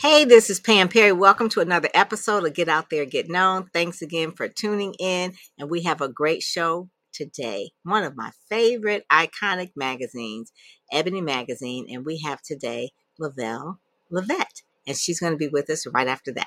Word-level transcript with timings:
Hey, 0.00 0.24
this 0.24 0.48
is 0.48 0.60
Pam 0.60 0.88
Perry. 0.88 1.10
Welcome 1.10 1.48
to 1.48 1.60
another 1.60 1.88
episode 1.92 2.46
of 2.46 2.54
Get 2.54 2.68
Out 2.68 2.88
There, 2.88 3.04
Get 3.04 3.28
Known. 3.28 3.68
Thanks 3.72 4.00
again 4.00 4.30
for 4.30 4.46
tuning 4.46 4.94
in. 5.00 5.34
And 5.58 5.68
we 5.68 5.82
have 5.82 6.00
a 6.00 6.08
great 6.08 6.44
show 6.44 6.88
today. 7.12 7.70
One 7.82 8.04
of 8.04 8.16
my 8.16 8.30
favorite 8.48 9.04
iconic 9.10 9.72
magazines, 9.74 10.52
Ebony 10.92 11.20
Magazine. 11.20 11.86
And 11.90 12.06
we 12.06 12.20
have 12.20 12.40
today 12.42 12.92
Lavelle 13.18 13.80
Lavette. 14.12 14.62
And 14.86 14.96
she's 14.96 15.18
going 15.18 15.32
to 15.32 15.36
be 15.36 15.48
with 15.48 15.68
us 15.68 15.84
right 15.92 16.06
after 16.06 16.30
that. 16.30 16.46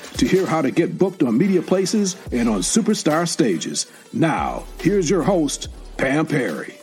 to 0.17 0.27
hear 0.27 0.45
how 0.45 0.61
to 0.61 0.71
get 0.71 0.97
booked 0.97 1.23
on 1.23 1.37
media 1.37 1.61
places 1.61 2.15
and 2.31 2.49
on 2.49 2.61
superstar 2.61 3.27
stages. 3.27 3.85
Now, 4.13 4.65
here's 4.79 5.09
your 5.09 5.23
host, 5.23 5.67
Pam 5.97 6.25
Perry. 6.25 6.81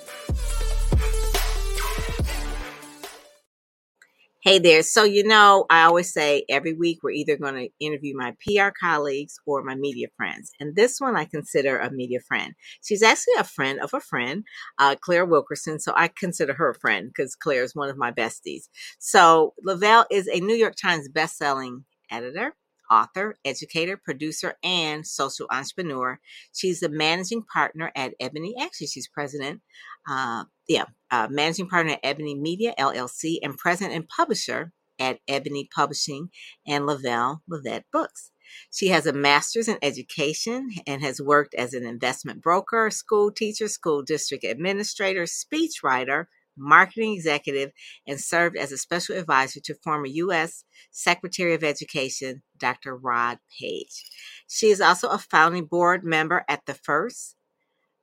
Hey 4.48 4.59
there. 4.60 4.82
So, 4.82 5.04
you 5.04 5.24
know, 5.24 5.66
I 5.68 5.82
always 5.82 6.10
say 6.10 6.45
every 6.48 6.73
week 6.73 7.01
we're 7.02 7.10
either 7.10 7.37
going 7.37 7.56
to 7.56 7.68
interview 7.84 8.16
my 8.16 8.34
PR 8.41 8.70
colleagues 8.70 9.34
or 9.45 9.62
my 9.62 9.74
media 9.74 10.06
friends. 10.16 10.52
And 10.59 10.74
this 10.74 11.01
one 11.01 11.16
I 11.16 11.26
consider 11.26 11.79
a 11.79 11.90
media 11.90 12.20
friend. 12.20 12.54
She's 12.82 13.02
actually 13.02 13.34
a 13.38 13.45
friend 13.45 13.79
of 13.80 13.93
a 13.93 14.01
friend, 14.01 14.45
uh, 14.79 14.95
Claire 15.02 15.26
Wilkerson. 15.26 15.79
So 15.80 15.93
I 15.95 16.09
consider 16.09 16.54
her 16.54 16.71
a 16.71 16.79
friend 16.79 17.09
because 17.09 17.34
Claire 17.34 17.62
is 17.62 17.74
one 17.74 17.90
of 17.90 17.99
my 17.99 18.10
besties. 18.10 18.68
So, 18.99 19.54
Lavelle 19.62 20.06
is 20.10 20.29
a 20.29 20.40
New 20.40 20.54
York 20.54 20.76
Times 20.80 21.10
bestselling 21.10 21.82
editor 22.10 22.54
author, 22.90 23.36
educator, 23.44 23.96
producer, 23.96 24.54
and 24.62 25.06
social 25.06 25.46
entrepreneur. 25.50 26.18
She's 26.52 26.80
the 26.80 26.88
managing 26.88 27.42
partner 27.42 27.92
at 27.94 28.14
Ebony. 28.20 28.54
Actually, 28.60 28.88
she's 28.88 29.08
president, 29.08 29.60
uh, 30.08 30.44
yeah, 30.68 30.86
uh, 31.10 31.28
managing 31.30 31.68
partner 31.68 31.92
at 31.92 32.00
Ebony 32.02 32.34
Media 32.34 32.74
LLC 32.78 33.38
and 33.42 33.56
president 33.56 33.94
and 33.94 34.09
publisher 34.09 34.72
at 34.98 35.20
Ebony 35.28 35.68
Publishing 35.72 36.30
and 36.66 36.86
Lavelle 36.86 37.42
Lavette 37.50 37.84
Books. 37.92 38.30
She 38.72 38.88
has 38.88 39.06
a 39.06 39.12
master's 39.12 39.68
in 39.68 39.78
education 39.82 40.70
and 40.86 41.02
has 41.02 41.20
worked 41.20 41.54
as 41.54 41.74
an 41.74 41.84
investment 41.84 42.42
broker, 42.42 42.90
school 42.90 43.30
teacher, 43.30 43.68
school 43.68 44.02
district 44.02 44.44
administrator, 44.44 45.24
speechwriter, 45.24 46.26
marketing 46.59 47.14
executive, 47.14 47.73
and 48.06 48.20
served 48.20 48.56
as 48.56 48.73
a 48.73 48.78
special 48.78 49.16
advisor 49.16 49.60
to 49.60 49.74
former 49.74 50.06
U.S. 50.06 50.65
Secretary 50.90 51.54
of 51.54 51.65
Education, 51.65 52.42
Dr. 52.59 52.96
Rod 52.96 53.38
Paige. 53.59 54.04
She 54.48 54.68
is 54.68 54.80
also 54.80 55.09
a 55.09 55.18
founding 55.18 55.66
board 55.66 56.04
member 56.04 56.45
at 56.48 56.66
the 56.66 56.74
first 56.74 57.37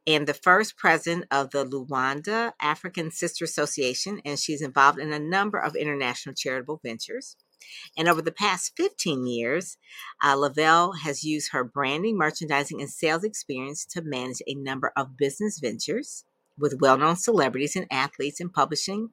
and 0.07 0.27
the 0.27 0.33
first 0.33 0.77
president 0.77 1.25
of 1.31 1.49
the 1.49 1.65
Luanda 1.65 2.53
African 2.61 3.09
Sister 3.11 3.43
Association, 3.43 4.21
and 4.23 4.37
she's 4.37 4.61
involved 4.61 4.99
in 4.99 5.11
a 5.11 5.19
number 5.19 5.57
of 5.57 5.75
international 5.75 6.35
charitable 6.35 6.79
ventures. 6.83 7.35
And 7.97 8.07
over 8.07 8.21
the 8.21 8.31
past 8.31 8.73
15 8.77 9.25
years, 9.25 9.77
uh, 10.23 10.35
Lavelle 10.35 10.93
has 11.03 11.23
used 11.23 11.51
her 11.51 11.63
branding, 11.63 12.17
merchandising, 12.17 12.79
and 12.79 12.89
sales 12.89 13.23
experience 13.23 13.85
to 13.87 14.03
manage 14.03 14.41
a 14.45 14.53
number 14.53 14.91
of 14.95 15.17
business 15.17 15.59
ventures 15.59 16.25
with 16.57 16.79
well 16.79 16.97
known 16.97 17.15
celebrities 17.15 17.75
and 17.75 17.87
athletes 17.91 18.39
in 18.39 18.49
publishing, 18.49 19.09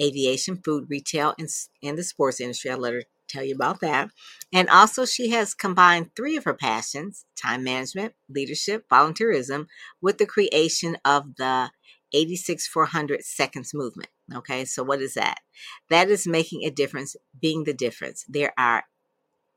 aviation, 0.00 0.60
food, 0.64 0.86
retail, 0.88 1.34
and, 1.38 1.48
and 1.82 1.98
the 1.98 2.04
sports 2.04 2.40
industry. 2.40 2.70
I'll 2.70 2.78
let 2.78 2.94
her 2.94 3.02
tell 3.28 3.44
you 3.44 3.54
about 3.54 3.80
that. 3.80 4.10
And 4.52 4.68
also, 4.68 5.04
she 5.04 5.30
has 5.30 5.54
combined 5.54 6.10
three 6.14 6.36
of 6.36 6.44
her 6.44 6.54
passions 6.54 7.24
time 7.40 7.64
management, 7.64 8.14
leadership, 8.28 8.88
volunteerism 8.90 9.66
with 10.00 10.18
the 10.18 10.26
creation 10.26 10.96
of 11.04 11.36
the 11.36 11.70
86 12.12 12.66
400 12.68 13.24
seconds 13.24 13.72
movement. 13.74 14.10
Okay, 14.34 14.64
so 14.64 14.82
what 14.82 15.00
is 15.00 15.14
that? 15.14 15.38
That 15.90 16.08
is 16.08 16.26
making 16.26 16.64
a 16.64 16.70
difference, 16.70 17.16
being 17.40 17.64
the 17.64 17.74
difference. 17.74 18.24
There 18.28 18.52
are 18.58 18.84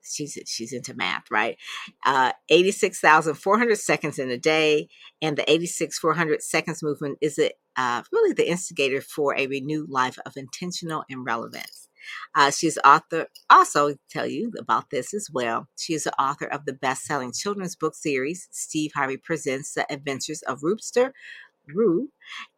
she's 0.06 0.38
she's 0.46 0.74
into 0.74 0.94
math, 0.96 1.30
right? 1.32 1.58
Uh, 2.06 2.32
86,400 2.50 3.78
seconds 3.78 4.20
in 4.20 4.30
a 4.30 4.38
day, 4.38 4.88
and 5.22 5.38
the 5.38 5.50
86 5.50 5.98
400 6.00 6.42
seconds 6.42 6.84
movement 6.84 7.18
is 7.22 7.38
it, 7.38 7.54
uh, 7.76 8.04
really 8.12 8.34
the 8.34 8.50
instigator 8.50 9.02
for 9.02 9.36
a 9.38 9.48
renewed 9.48 9.90
life 9.90 10.18
of 10.26 10.38
intentional 10.38 11.04
and 11.10 11.26
relevance. 11.26 11.88
Uh, 12.36 12.52
she's 12.52 12.78
author. 12.86 13.28
Also, 13.50 13.96
tell 14.10 14.28
you 14.28 14.52
about 14.60 14.92
this 14.92 15.14
as 15.14 15.30
well. 15.32 15.68
She 15.78 15.94
is 15.94 16.04
the 16.04 16.22
author 16.22 16.46
of 16.46 16.66
the 16.66 16.74
best-selling 16.74 17.34
children's 17.34 17.76
book 17.76 17.96
series 17.96 18.48
"Steve 18.52 18.92
Harvey 18.96 19.18
Presents: 19.18 19.74
The 19.74 19.92
Adventures 19.92 20.42
of 20.44 20.64
Rooster 20.64 21.14
Roo 21.74 22.10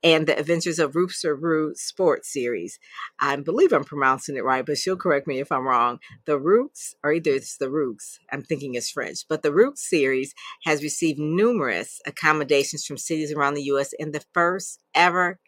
and 0.04 0.28
the 0.28 0.38
Adventures 0.38 0.80
of 0.80 0.96
Rooster 0.96 1.36
Roo 1.36 1.74
sports 1.76 2.32
series. 2.32 2.80
I 3.20 3.36
believe 3.38 3.74
I'm 3.74 3.84
pronouncing 3.84 4.38
it 4.38 4.44
right, 4.44 4.66
but 4.66 4.78
she'll 4.78 4.96
correct 4.96 5.28
me 5.28 5.40
if 5.40 5.52
I'm 5.52 5.68
wrong. 5.68 6.00
The 6.26 6.38
Roots, 6.38 6.96
or 7.04 7.14
either 7.14 7.32
it's 7.32 7.58
the 7.58 7.70
Rooks, 7.70 8.20
I'm 8.32 8.44
thinking 8.44 8.76
it's 8.76 8.92
French, 8.92 9.20
but 9.28 9.42
the 9.42 9.54
Roots 9.54 9.88
series 9.88 10.34
has 10.66 10.84
received 10.84 11.20
numerous 11.20 12.00
accommodations 12.06 12.86
from 12.86 12.98
cities 12.98 13.32
around 13.32 13.56
the 13.56 13.64
U.S. 13.64 13.94
and 14.00 14.14
the 14.14 14.24
first 14.34 14.80
ever 14.94 15.40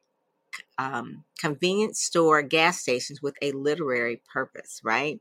um, 0.78 1.26
convenience 1.38 2.00
store 2.00 2.42
gas 2.42 2.80
stations 2.80 3.22
with 3.22 3.36
a 3.42 3.52
literary 3.52 4.22
purpose, 4.32 4.82
right? 4.84 5.20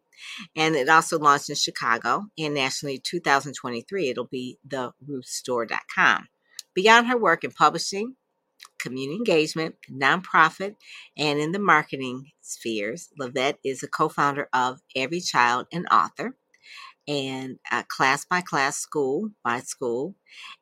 And 0.57 0.75
it 0.75 0.89
also 0.89 1.19
launched 1.19 1.51
in 1.51 1.57
Chicago 1.57 2.27
and 2.39 2.55
nationally 2.55 2.99
2023. 2.99 4.09
It'll 4.09 4.25
be 4.25 4.59
the 4.67 4.93
rootstore.com. 5.09 6.29
Beyond 6.75 7.09
her 7.09 7.19
work 7.19 7.45
in 7.45 7.51
publishing, 7.51 8.15
community 8.79 9.17
engagement, 9.17 9.77
nonprofit, 9.91 10.77
and 11.17 11.39
in 11.39 11.53
the 11.53 11.59
marketing 11.59 12.31
spheres. 12.41 13.09
Lavette 13.21 13.59
is 13.65 13.83
a 13.83 13.89
co 13.89 14.09
founder 14.09 14.49
of 14.53 14.81
Every 14.95 15.21
Child 15.21 15.67
and 15.73 15.87
Author 15.91 16.35
and 17.09 17.59
class 17.89 18.27
by 18.27 18.43
class 18.43 18.77
school 18.77 19.31
by 19.43 19.61
school 19.61 20.15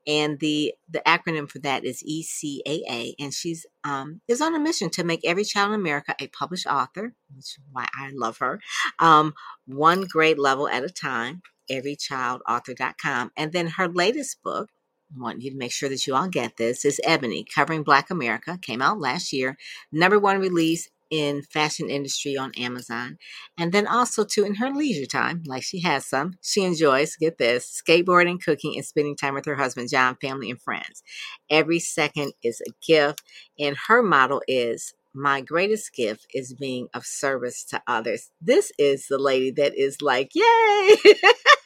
and 0.07 0.39
the 0.39 0.73
the 0.89 1.03
acronym 1.05 1.51
for 1.51 1.59
that 1.59 1.85
is 1.85 2.05
ECAA 2.05 3.15
and 3.19 3.35
she's 3.35 3.67
um, 3.83 4.21
is 4.29 4.41
on 4.41 4.55
a 4.55 4.61
mission 4.61 4.89
to 4.89 5.03
make 5.03 5.21
every 5.25 5.45
child 5.45 5.71
in 5.73 5.81
America 5.81 6.15
a 6.21 6.29
published 6.29 6.67
author 6.67 7.13
which 7.35 7.45
is 7.45 7.59
why 7.73 7.87
I 7.99 8.11
love 8.15 8.39
her 8.39 8.61
um, 9.01 9.35
one 9.67 10.05
grade 10.05 10.39
level 10.39 10.69
at 10.69 10.85
a 10.85 10.89
time 10.89 11.43
everychildauthor.com 11.71 13.33
and 13.37 13.53
then 13.53 13.67
her 13.67 13.89
latest 13.89 14.41
book 14.45 14.69
want 15.17 15.43
you 15.43 15.51
to 15.51 15.57
make 15.57 15.73
sure 15.73 15.89
that 15.89 16.07
you 16.07 16.15
all 16.15 16.29
get 16.29 16.57
this 16.57 16.85
is 16.85 17.01
Ebony, 17.05 17.45
Covering 17.45 17.83
Black 17.83 18.11
America, 18.11 18.59
came 18.61 18.83
out 18.83 18.99
last 18.99 19.33
year, 19.33 19.57
number 19.93 20.19
one 20.19 20.41
release 20.41 20.89
in 21.11 21.43
fashion 21.43 21.89
industry 21.89 22.37
on 22.37 22.53
Amazon. 22.57 23.19
And 23.59 23.73
then 23.73 23.87
also 23.87 24.25
too 24.25 24.45
in 24.45 24.57
her 24.57 24.71
leisure 24.71 25.07
time, 25.07 25.43
like 25.47 25.63
she 25.63 25.81
has 25.83 26.07
some, 26.07 26.35
she 26.43 26.65
enjoys, 26.65 27.17
get 27.17 27.39
this, 27.39 27.81
skateboarding, 27.81 28.43
cooking, 28.43 28.75
and 28.77 28.85
spending 28.85 29.17
time 29.17 29.35
with 29.35 29.45
her 29.47 29.57
husband, 29.57 29.89
John, 29.91 30.17
family, 30.21 30.51
and 30.51 30.61
friends. 30.61 31.03
Every 31.51 31.79
second 31.79 32.33
is 32.43 32.61
a 32.61 32.71
gift. 32.85 33.23
And 33.59 33.77
her 33.89 34.03
motto 34.03 34.41
is 34.49 34.95
my 35.15 35.41
greatest 35.41 35.95
gift 35.95 36.27
is 36.35 36.53
being 36.53 36.89
of 36.93 37.07
service 37.07 37.65
to 37.65 37.83
others. 37.87 38.31
This 38.41 38.71
is 38.79 39.07
the 39.09 39.19
lady 39.19 39.51
that 39.53 39.75
is 39.75 40.03
like, 40.03 40.31
yay! 40.35 40.97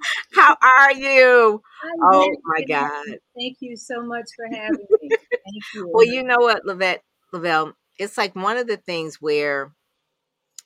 How 0.34 0.56
are 0.62 0.92
you? 0.92 1.62
I'm 1.82 1.90
oh 2.02 2.36
my 2.44 2.64
God. 2.64 3.18
Thank 3.36 3.58
you 3.60 3.76
so 3.76 4.02
much 4.02 4.26
for 4.36 4.46
having 4.56 4.86
me. 5.00 5.08
Thank 5.10 5.64
you. 5.74 5.90
well, 5.92 6.04
you 6.04 6.22
know 6.22 6.38
what, 6.38 6.64
Lavette, 6.64 7.00
Lavelle, 7.32 7.74
it's 7.98 8.18
like 8.18 8.34
one 8.34 8.56
of 8.56 8.66
the 8.66 8.76
things 8.76 9.16
where 9.20 9.72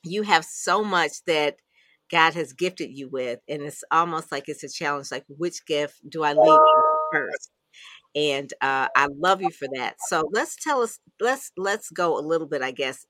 you 0.04 0.22
have 0.22 0.44
so 0.44 0.82
much 0.84 1.24
that 1.26 1.56
God 2.10 2.34
has 2.34 2.52
gifted 2.52 2.90
you 2.90 3.08
with, 3.08 3.40
and 3.48 3.62
it's 3.62 3.84
almost 3.90 4.30
like 4.30 4.44
it's 4.48 4.64
a 4.64 4.68
challenge. 4.68 5.10
Like, 5.10 5.24
which 5.28 5.64
gift 5.66 5.98
do 6.08 6.22
I 6.22 6.34
lead 6.34 6.60
first? 7.12 7.50
And 8.14 8.52
uh, 8.60 8.88
I 8.94 9.08
love 9.16 9.40
you 9.40 9.50
for 9.50 9.68
that. 9.74 9.94
So 10.08 10.28
let's 10.32 10.56
tell 10.56 10.82
us. 10.82 10.98
Let's 11.20 11.52
let's 11.56 11.90
go 11.90 12.18
a 12.18 12.20
little 12.20 12.46
bit, 12.46 12.60
I 12.60 12.72
guess, 12.72 13.06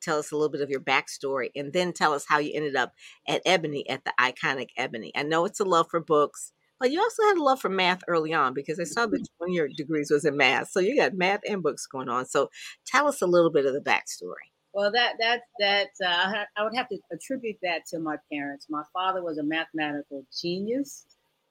tell 0.00 0.18
us 0.18 0.32
a 0.32 0.36
little 0.36 0.50
bit 0.50 0.60
of 0.60 0.70
your 0.70 0.80
backstory 0.80 1.50
and 1.54 1.72
then 1.72 1.92
tell 1.92 2.12
us 2.12 2.26
how 2.28 2.38
you 2.38 2.52
ended 2.54 2.76
up 2.76 2.92
at 3.26 3.42
Ebony 3.44 3.88
at 3.88 4.04
the 4.04 4.12
iconic 4.20 4.68
Ebony. 4.76 5.12
I 5.14 5.22
know 5.22 5.44
it's 5.44 5.60
a 5.60 5.64
love 5.64 5.86
for 5.90 6.00
books, 6.00 6.52
but 6.78 6.90
you 6.90 7.00
also 7.00 7.22
had 7.24 7.36
a 7.36 7.42
love 7.42 7.60
for 7.60 7.68
math 7.68 8.02
early 8.08 8.32
on 8.32 8.54
because 8.54 8.78
I 8.78 8.84
saw 8.84 9.06
that 9.06 9.16
mm-hmm. 9.16 9.34
one 9.38 9.50
of 9.50 9.54
your 9.54 9.68
degrees 9.68 10.10
was 10.10 10.24
in 10.24 10.36
math. 10.36 10.70
So 10.70 10.80
you 10.80 10.96
got 10.96 11.14
math 11.14 11.40
and 11.48 11.62
books 11.62 11.86
going 11.86 12.08
on. 12.08 12.26
So 12.26 12.50
tell 12.86 13.06
us 13.08 13.22
a 13.22 13.26
little 13.26 13.50
bit 13.50 13.66
of 13.66 13.74
the 13.74 13.80
backstory. 13.80 14.48
Well, 14.72 14.92
that 14.92 15.14
that 15.18 15.40
that 15.58 15.88
uh, 16.04 16.44
I 16.56 16.62
would 16.62 16.76
have 16.76 16.88
to 16.90 16.98
attribute 17.10 17.56
that 17.62 17.86
to 17.86 17.98
my 17.98 18.16
parents. 18.30 18.66
My 18.68 18.82
father 18.92 19.24
was 19.24 19.38
a 19.38 19.42
mathematical 19.42 20.24
genius, 20.40 21.04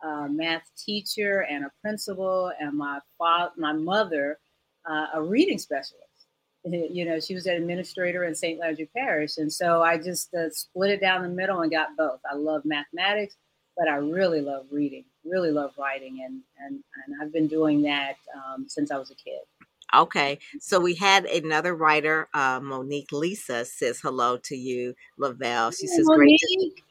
uh, 0.06 0.28
math 0.30 0.64
teacher, 0.78 1.42
and 1.50 1.66
a 1.66 1.72
principal, 1.82 2.52
and 2.60 2.78
my 2.78 3.00
father, 3.18 3.52
my 3.58 3.74
mother, 3.74 4.38
uh, 4.90 5.08
a 5.16 5.22
reading 5.22 5.58
specialist. 5.58 6.07
You 6.98 7.06
know, 7.06 7.20
she 7.20 7.34
was 7.34 7.46
an 7.46 7.56
administrator 7.56 8.24
in 8.24 8.36
St. 8.36 8.60
Landry 8.60 8.90
Parish, 8.96 9.38
and 9.38 9.52
so 9.52 9.82
I 9.82 9.98
just 9.98 10.34
uh, 10.34 10.50
split 10.50 10.92
it 10.92 11.02
down 11.02 11.24
the 11.24 11.30
middle 11.30 11.62
and 11.62 11.72
got 11.72 11.96
both. 11.98 12.20
I 12.30 12.36
love 12.36 12.64
mathematics, 12.66 13.36
but 13.78 13.88
I 13.88 13.96
really 13.96 14.42
love 14.42 14.66
reading, 14.72 15.06
really 15.26 15.52
love 15.52 15.72
writing, 15.78 16.24
and 16.26 16.42
and 16.60 16.84
and 17.06 17.22
I've 17.22 17.32
been 17.32 17.48
doing 17.48 17.84
that 17.84 18.16
um, 18.36 18.66
since 18.68 18.92
I 18.92 18.98
was 18.98 19.12
a 19.12 19.16
kid. 19.16 19.40
Okay, 19.96 20.40
so 20.60 20.80
we 20.80 20.96
had 20.96 21.26
another 21.26 21.74
writer, 21.74 22.28
uh, 22.34 22.60
Monique 22.62 23.12
Lisa, 23.14 23.64
says 23.64 24.00
hello 24.02 24.38
to 24.44 24.56
you, 24.56 24.94
Lavelle. 25.18 25.72
She 25.72 25.88
says, 25.88 26.06
Monique. 26.06 26.40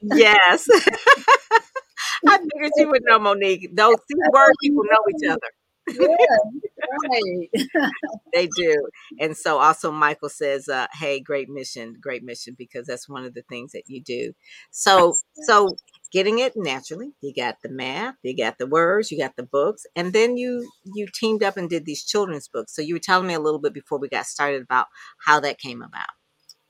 "Great." 0.01 0.11
To- 0.13 0.19
yes, 0.19 0.69
I 2.27 2.39
figured 2.39 2.73
you 2.77 2.89
would 2.91 3.03
know 3.05 3.19
Monique. 3.19 3.75
Those 3.75 3.97
these 4.09 4.19
word 4.33 4.53
people 4.63 4.85
know 4.85 4.99
each 5.11 5.29
other. 5.29 5.51
Yeah, 5.89 6.07
right. 7.11 7.51
they 8.33 8.49
do. 8.57 8.89
And 9.21 9.37
so 9.37 9.59
also 9.59 9.91
Michael 9.91 10.29
says, 10.29 10.69
uh, 10.69 10.87
hey, 10.93 11.21
great 11.21 11.49
mission, 11.49 11.97
great 12.01 12.23
mission, 12.23 12.55
because 12.59 12.87
that's 12.87 13.09
one 13.09 13.25
of 13.25 13.35
the 13.35 13.43
things 13.43 13.73
that 13.73 13.85
you 13.87 14.03
do. 14.03 14.33
So 14.71 15.15
so 15.45 15.77
getting 16.13 16.39
it 16.39 16.55
naturally, 16.57 17.13
you 17.21 17.33
got 17.35 17.57
the 17.63 17.69
math, 17.69 18.17
you 18.23 18.37
got 18.37 18.59
the 18.59 18.67
words, 18.67 19.11
you 19.11 19.19
got 19.19 19.37
the 19.37 19.43
books, 19.43 19.85
and 19.95 20.13
then 20.13 20.37
you 20.37 20.69
you 20.95 21.07
teamed 21.15 21.43
up 21.43 21.57
and 21.57 21.69
did 21.69 21.87
these 21.87 22.05
children's 22.05 22.49
books. 22.49 22.75
So 22.75 22.83
you 22.83 22.95
were 22.95 23.01
telling 23.01 23.27
me 23.27 23.35
a 23.35 23.41
little 23.41 23.61
bit 23.61 23.75
before 23.75 23.99
we 23.99 24.09
got 24.09 24.27
started 24.27 24.63
about 24.63 24.87
how 25.25 25.41
that 25.41 25.59
came 25.59 25.83
about. 25.83 26.09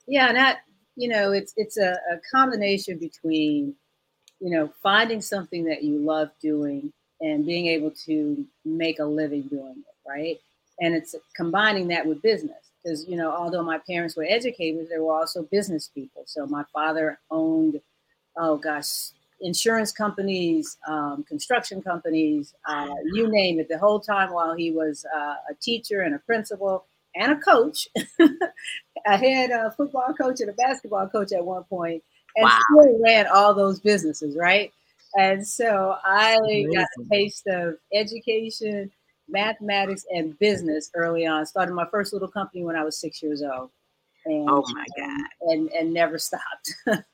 Yeah, 0.07 0.29
and 0.29 0.37
that 0.37 0.59
you 0.97 1.09
know, 1.09 1.33
it's 1.33 1.53
it's 1.57 1.77
a, 1.77 1.93
a 1.93 2.21
combination 2.35 2.99
between, 2.99 3.75
you 4.41 4.51
know, 4.51 4.71
finding 4.83 5.21
something 5.21 5.65
that 5.67 5.85
you 5.85 5.99
love 5.99 6.29
doing 6.41 6.93
and 7.21 7.47
being 7.47 7.67
able 7.69 7.91
to 8.07 8.45
make 8.65 8.99
a 8.99 9.05
living 9.05 9.43
doing 9.43 9.77
it, 9.79 10.09
right? 10.09 10.39
And 10.81 10.95
it's 10.95 11.15
combining 11.35 11.89
that 11.89 12.07
with 12.07 12.23
business 12.23 12.71
because 12.83 13.07
you 13.09 13.17
know, 13.17 13.31
although 13.33 13.63
my 13.63 13.79
parents 13.89 14.17
were 14.17 14.27
educators, 14.29 14.89
they 14.89 14.99
were 14.99 15.15
also 15.15 15.43
business 15.45 15.89
people. 15.95 16.23
So 16.27 16.47
my 16.47 16.65
father 16.73 17.19
owned, 17.31 17.81
oh 18.37 18.57
gosh, 18.57 19.11
insurance 19.41 19.93
companies, 19.93 20.77
um, 20.89 21.25
construction 21.29 21.83
companies, 21.83 22.55
uh, 22.69 22.89
you 23.13 23.29
name 23.31 23.61
it. 23.61 23.69
The 23.69 23.79
whole 23.79 24.01
time 24.01 24.33
while 24.33 24.55
he 24.55 24.71
was 24.71 25.05
uh, 25.15 25.37
a 25.51 25.55
teacher 25.61 26.03
and 26.03 26.15
a 26.15 26.19
principal 26.21 26.85
and 27.15 27.33
a 27.33 27.37
coach, 27.37 27.89
a 29.07 29.17
head 29.17 29.51
uh, 29.51 29.71
football 29.71 30.13
coach 30.15 30.41
and 30.41 30.51
a 30.51 30.55
basketball 30.55 31.09
coach 31.09 31.33
at 31.33 31.45
one 31.45 31.65
point, 31.65 32.03
and 32.37 32.45
Wow. 32.45 32.59
still 32.73 33.01
ran 33.03 33.27
all 33.27 33.55
those 33.55 33.81
businesses, 33.81 34.37
right? 34.37 34.73
And 35.19 35.47
so 35.47 35.97
I 36.05 36.37
got 36.75 36.87
a 37.01 37.09
taste 37.11 37.47
of 37.47 37.75
education, 37.95 38.91
mathematics, 39.29 40.05
and 40.11 40.39
business 40.39 40.91
early 40.95 41.27
on. 41.27 41.47
Started 41.47 41.75
my 41.75 41.87
first 41.91 42.13
little 42.13 42.29
company 42.29 42.65
when 42.65 42.77
I 42.77 42.85
was 42.85 43.01
six 43.01 43.23
years 43.23 43.43
old. 43.43 43.71
And, 44.27 44.49
Oh 44.51 44.63
my 44.75 44.85
God. 44.99 45.09
um, 45.09 45.25
and 45.43 45.71
and 45.73 45.95
never 45.95 46.19
stopped. 46.19 46.75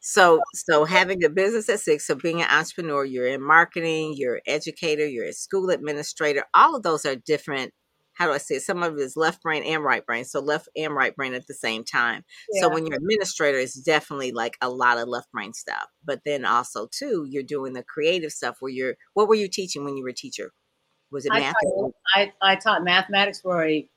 So 0.00 0.40
so 0.54 0.84
having 0.84 1.22
a 1.24 1.28
business 1.28 1.68
at 1.68 1.80
six, 1.80 2.06
so 2.06 2.14
being 2.14 2.42
an 2.42 2.50
entrepreneur, 2.50 3.04
you're 3.04 3.28
in 3.28 3.42
marketing, 3.42 4.14
you're 4.16 4.36
an 4.36 4.40
educator, 4.46 5.06
you're 5.06 5.26
a 5.26 5.32
school 5.32 5.70
administrator. 5.70 6.44
All 6.54 6.74
of 6.74 6.82
those 6.82 7.04
are 7.06 7.16
different. 7.16 7.72
How 8.18 8.26
do 8.26 8.32
I 8.32 8.38
say 8.38 8.56
it? 8.56 8.62
Some 8.62 8.82
of 8.82 8.94
it 8.94 9.00
is 9.00 9.16
left 9.16 9.42
brain 9.42 9.62
and 9.62 9.84
right 9.84 10.04
brain. 10.04 10.24
So 10.24 10.40
left 10.40 10.68
and 10.76 10.92
right 10.92 11.14
brain 11.14 11.34
at 11.34 11.46
the 11.46 11.54
same 11.54 11.84
time. 11.84 12.24
So 12.54 12.68
when 12.68 12.84
you're 12.84 12.96
administrator, 12.96 13.58
it's 13.58 13.80
definitely 13.80 14.32
like 14.32 14.56
a 14.60 14.68
lot 14.68 14.98
of 14.98 15.06
left 15.06 15.30
brain 15.30 15.52
stuff. 15.54 15.86
But 16.04 16.22
then 16.24 16.44
also 16.44 16.88
too, 16.90 17.26
you're 17.30 17.44
doing 17.44 17.74
the 17.74 17.84
creative 17.84 18.32
stuff 18.32 18.56
where 18.58 18.72
you're 18.72 18.96
what 19.14 19.28
were 19.28 19.36
you 19.36 19.46
teaching 19.46 19.84
when 19.84 19.96
you 19.96 20.02
were 20.02 20.08
a 20.10 20.14
teacher? 20.14 20.50
Was 21.12 21.26
it 21.26 21.32
I 21.32 21.40
math? 21.40 21.54
taught, 21.62 21.94
I, 22.16 22.32
I 22.42 22.56
taught 22.56 22.82
mathematics 22.82 23.40
for 23.40 23.64
a 23.64 23.88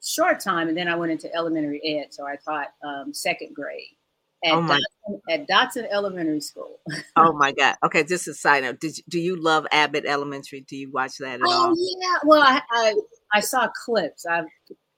short 0.00 0.38
time, 0.38 0.68
and 0.68 0.76
then 0.76 0.86
I 0.86 0.94
went 0.94 1.10
into 1.10 1.34
elementary 1.34 1.80
ed. 1.84 2.14
So 2.14 2.24
I 2.24 2.36
taught 2.36 2.68
um, 2.84 3.12
second 3.12 3.54
grade 3.54 3.96
at, 4.44 4.54
Oh 4.54 4.60
Dotson, 4.60 5.20
at 5.28 5.48
Dotson 5.48 5.86
Elementary 5.90 6.40
School. 6.40 6.78
Oh 7.16 7.32
my 7.36 7.52
God. 7.52 7.76
Okay, 7.84 8.04
just 8.04 8.28
a 8.28 8.34
side 8.34 8.62
note. 8.62 8.80
Did 8.80 8.98
you, 8.98 9.04
do 9.08 9.18
you 9.18 9.42
love 9.42 9.66
Abbott 9.72 10.04
Elementary? 10.06 10.60
Do 10.60 10.76
you 10.76 10.90
watch 10.90 11.18
that 11.18 11.40
at 11.40 11.46
Oh 11.46 11.50
all? 11.50 11.74
yeah, 11.76 12.18
well 12.24 12.42
I, 12.42 12.62
I 12.70 12.94
I 13.32 13.40
saw 13.40 13.68
clips. 13.84 14.26
I've 14.26 14.46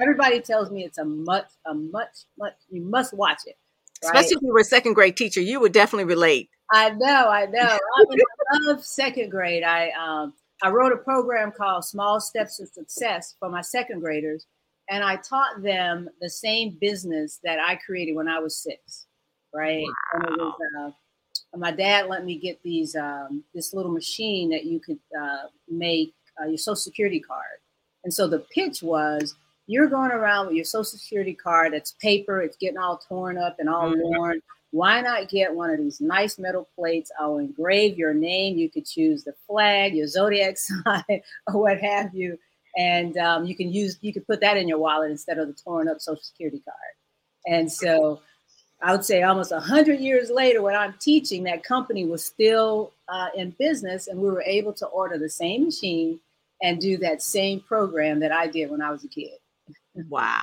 everybody 0.00 0.40
tells 0.40 0.70
me 0.70 0.84
it's 0.84 0.98
a 0.98 1.04
much 1.04 1.46
a 1.66 1.74
much 1.74 2.24
much 2.38 2.54
you 2.70 2.82
must 2.82 3.14
watch 3.14 3.40
it. 3.46 3.56
Right? 4.04 4.14
Especially 4.16 4.36
if 4.36 4.42
you 4.42 4.52
were 4.52 4.60
a 4.60 4.64
second 4.64 4.94
grade 4.94 5.16
teacher, 5.16 5.40
you 5.40 5.60
would 5.60 5.72
definitely 5.72 6.04
relate. 6.04 6.50
I 6.70 6.90
know, 6.90 7.28
I 7.28 7.46
know. 7.46 7.60
I, 7.60 8.04
mean, 8.08 8.18
I 8.52 8.58
love 8.62 8.84
second 8.84 9.30
grade. 9.30 9.62
I 9.62 9.90
um 9.90 10.34
I 10.62 10.70
wrote 10.70 10.92
a 10.92 10.96
program 10.96 11.52
called 11.52 11.84
Small 11.84 12.20
Steps 12.20 12.58
to 12.58 12.66
Success 12.66 13.34
for 13.38 13.48
my 13.48 13.60
second 13.60 14.00
graders, 14.00 14.46
and 14.88 15.02
I 15.02 15.16
taught 15.16 15.62
them 15.62 16.08
the 16.20 16.30
same 16.30 16.76
business 16.80 17.40
that 17.44 17.58
I 17.60 17.76
created 17.76 18.14
when 18.14 18.28
I 18.28 18.38
was 18.38 18.56
six. 18.56 19.06
Right, 19.54 19.86
and 20.14 20.24
it 20.24 20.30
was. 20.30 20.54
Uh, 20.80 20.90
my 21.56 21.70
dad 21.70 22.08
let 22.08 22.24
me 22.24 22.38
get 22.38 22.60
these 22.62 22.96
um, 22.96 23.44
this 23.54 23.72
little 23.72 23.92
machine 23.92 24.50
that 24.50 24.64
you 24.64 24.80
could 24.80 24.98
uh, 25.20 25.46
make 25.68 26.14
uh, 26.40 26.46
your 26.46 26.58
social 26.58 26.76
security 26.76 27.20
card. 27.20 27.58
And 28.04 28.12
so 28.12 28.26
the 28.28 28.40
pitch 28.54 28.82
was 28.82 29.34
you're 29.66 29.88
going 29.88 30.10
around 30.10 30.46
with 30.46 30.56
your 30.56 30.64
social 30.64 30.98
security 30.98 31.32
card 31.34 31.72
that's 31.72 31.92
paper, 31.92 32.42
it's 32.42 32.56
getting 32.56 32.76
all 32.78 32.98
torn 32.98 33.38
up 33.38 33.56
and 33.58 33.68
all 33.68 33.90
Mhm. 33.90 34.00
worn. 34.02 34.42
Why 34.72 35.00
not 35.00 35.28
get 35.28 35.54
one 35.54 35.70
of 35.70 35.78
these 35.78 36.00
nice 36.00 36.38
metal 36.38 36.68
plates? 36.74 37.10
I'll 37.18 37.38
engrave 37.38 37.96
your 37.96 38.12
name. 38.12 38.58
You 38.58 38.68
could 38.68 38.84
choose 38.84 39.22
the 39.24 39.34
flag, 39.46 39.94
your 39.94 40.08
zodiac 40.08 40.56
sign, 40.58 41.22
or 41.46 41.60
what 41.60 41.78
have 41.80 42.14
you. 42.14 42.38
And 42.76 43.16
um, 43.18 43.44
you 43.44 43.54
can 43.54 43.72
use 43.72 43.98
you 44.00 44.12
could 44.12 44.26
put 44.26 44.40
that 44.40 44.56
in 44.56 44.66
your 44.68 44.78
wallet 44.78 45.10
instead 45.12 45.38
of 45.38 45.46
the 45.46 45.54
torn 45.54 45.88
up 45.88 46.00
social 46.00 46.22
security 46.22 46.60
card. 46.64 46.76
And 47.46 47.70
so 47.70 48.20
I 48.82 48.90
would 48.92 49.04
say 49.04 49.22
almost 49.22 49.52
100 49.52 50.00
years 50.00 50.28
later, 50.28 50.60
when 50.60 50.74
I'm 50.74 50.94
teaching, 50.98 51.44
that 51.44 51.62
company 51.62 52.04
was 52.04 52.24
still 52.24 52.92
uh, 53.08 53.28
in 53.36 53.50
business 53.58 54.08
and 54.08 54.20
we 54.20 54.28
were 54.28 54.42
able 54.42 54.72
to 54.74 54.86
order 54.86 55.16
the 55.18 55.28
same 55.30 55.64
machine 55.66 56.18
and 56.64 56.80
do 56.80 56.96
that 56.96 57.20
same 57.20 57.60
program 57.60 58.20
that 58.20 58.32
I 58.32 58.46
did 58.46 58.70
when 58.70 58.80
I 58.80 58.90
was 58.90 59.04
a 59.04 59.08
kid. 59.08 59.32
Wow, 60.08 60.40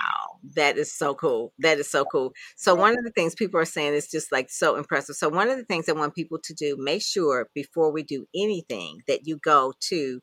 that 0.56 0.78
is 0.78 0.94
so 0.94 1.14
cool. 1.14 1.52
That 1.60 1.80
is 1.80 1.90
so 1.90 2.06
cool. 2.06 2.32
So 2.56 2.74
one 2.74 2.98
of 2.98 3.04
the 3.04 3.12
things 3.12 3.36
people 3.36 3.60
are 3.60 3.66
saying 3.66 3.96
is 3.96 4.08
just 4.08 4.32
like 4.32 4.50
so 4.50 4.78
impressive. 4.78 5.16
So 5.16 5.30
one 5.30 5.50
of 5.50 5.58
the 5.58 5.66
things 5.66 5.90
I 5.90 5.94
want 5.94 6.16
people 6.16 6.38
to 6.44 6.54
do, 6.54 6.78
make 6.80 7.02
sure 7.02 7.50
before 7.54 7.92
we 7.92 8.04
do 8.04 8.28
anything 8.36 9.00
that 9.08 9.28
you 9.28 9.38
go 9.44 9.74
to 9.90 10.22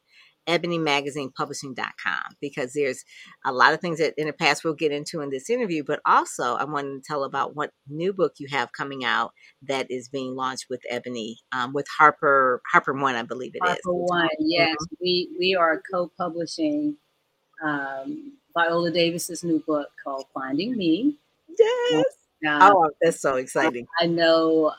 ebonymagazinepublishing.com 0.49 2.37
because 2.41 2.73
there's 2.73 3.05
a 3.45 3.53
lot 3.53 3.75
of 3.75 3.81
things 3.81 3.99
that 3.99 4.15
in 4.17 4.27
the 4.27 4.33
past 4.33 4.65
we'll 4.65 4.75
get 4.75 4.93
into 4.93 5.21
in 5.21 5.31
this 5.31 5.51
interview, 5.51 5.85
but 5.85 6.01
also 6.07 6.55
I 6.55 6.65
wanted 6.65 6.95
to 6.95 7.03
tell 7.07 7.25
about 7.25 7.55
what 7.55 7.71
new 7.89 8.13
book 8.13 8.35
you 8.39 8.49
have 8.51 8.73
coming 8.73 9.05
out 9.05 9.33
that 9.63 9.91
is 9.91 10.09
being 10.09 10.35
launched 10.35 10.67
with 10.71 10.81
Ebony, 10.89 11.39
um, 11.53 11.73
with 11.73 11.87
Harper 11.99 12.63
Harper 12.73 12.95
One, 12.95 13.15
I 13.15 13.23
believe 13.23 13.53
it 13.55 13.63
is. 13.65 13.79
Harper 13.85 13.95
One, 13.95 14.29
yes, 14.41 14.77
we 15.01 15.29
we 15.39 15.55
are 15.55 15.83
co-publishing 15.93 16.97
um, 17.63 18.33
Viola 18.57 18.91
Davis's 18.91 19.45
new 19.45 19.63
book 19.67 19.89
called 20.03 20.27
Finding 20.35 20.77
Me. 20.77 21.17
Yes. 21.59 22.05
Oh, 22.47 22.91
that's 23.03 23.21
so 23.21 23.37
exciting. 23.37 23.87
I 24.01 24.07
know 24.07 24.73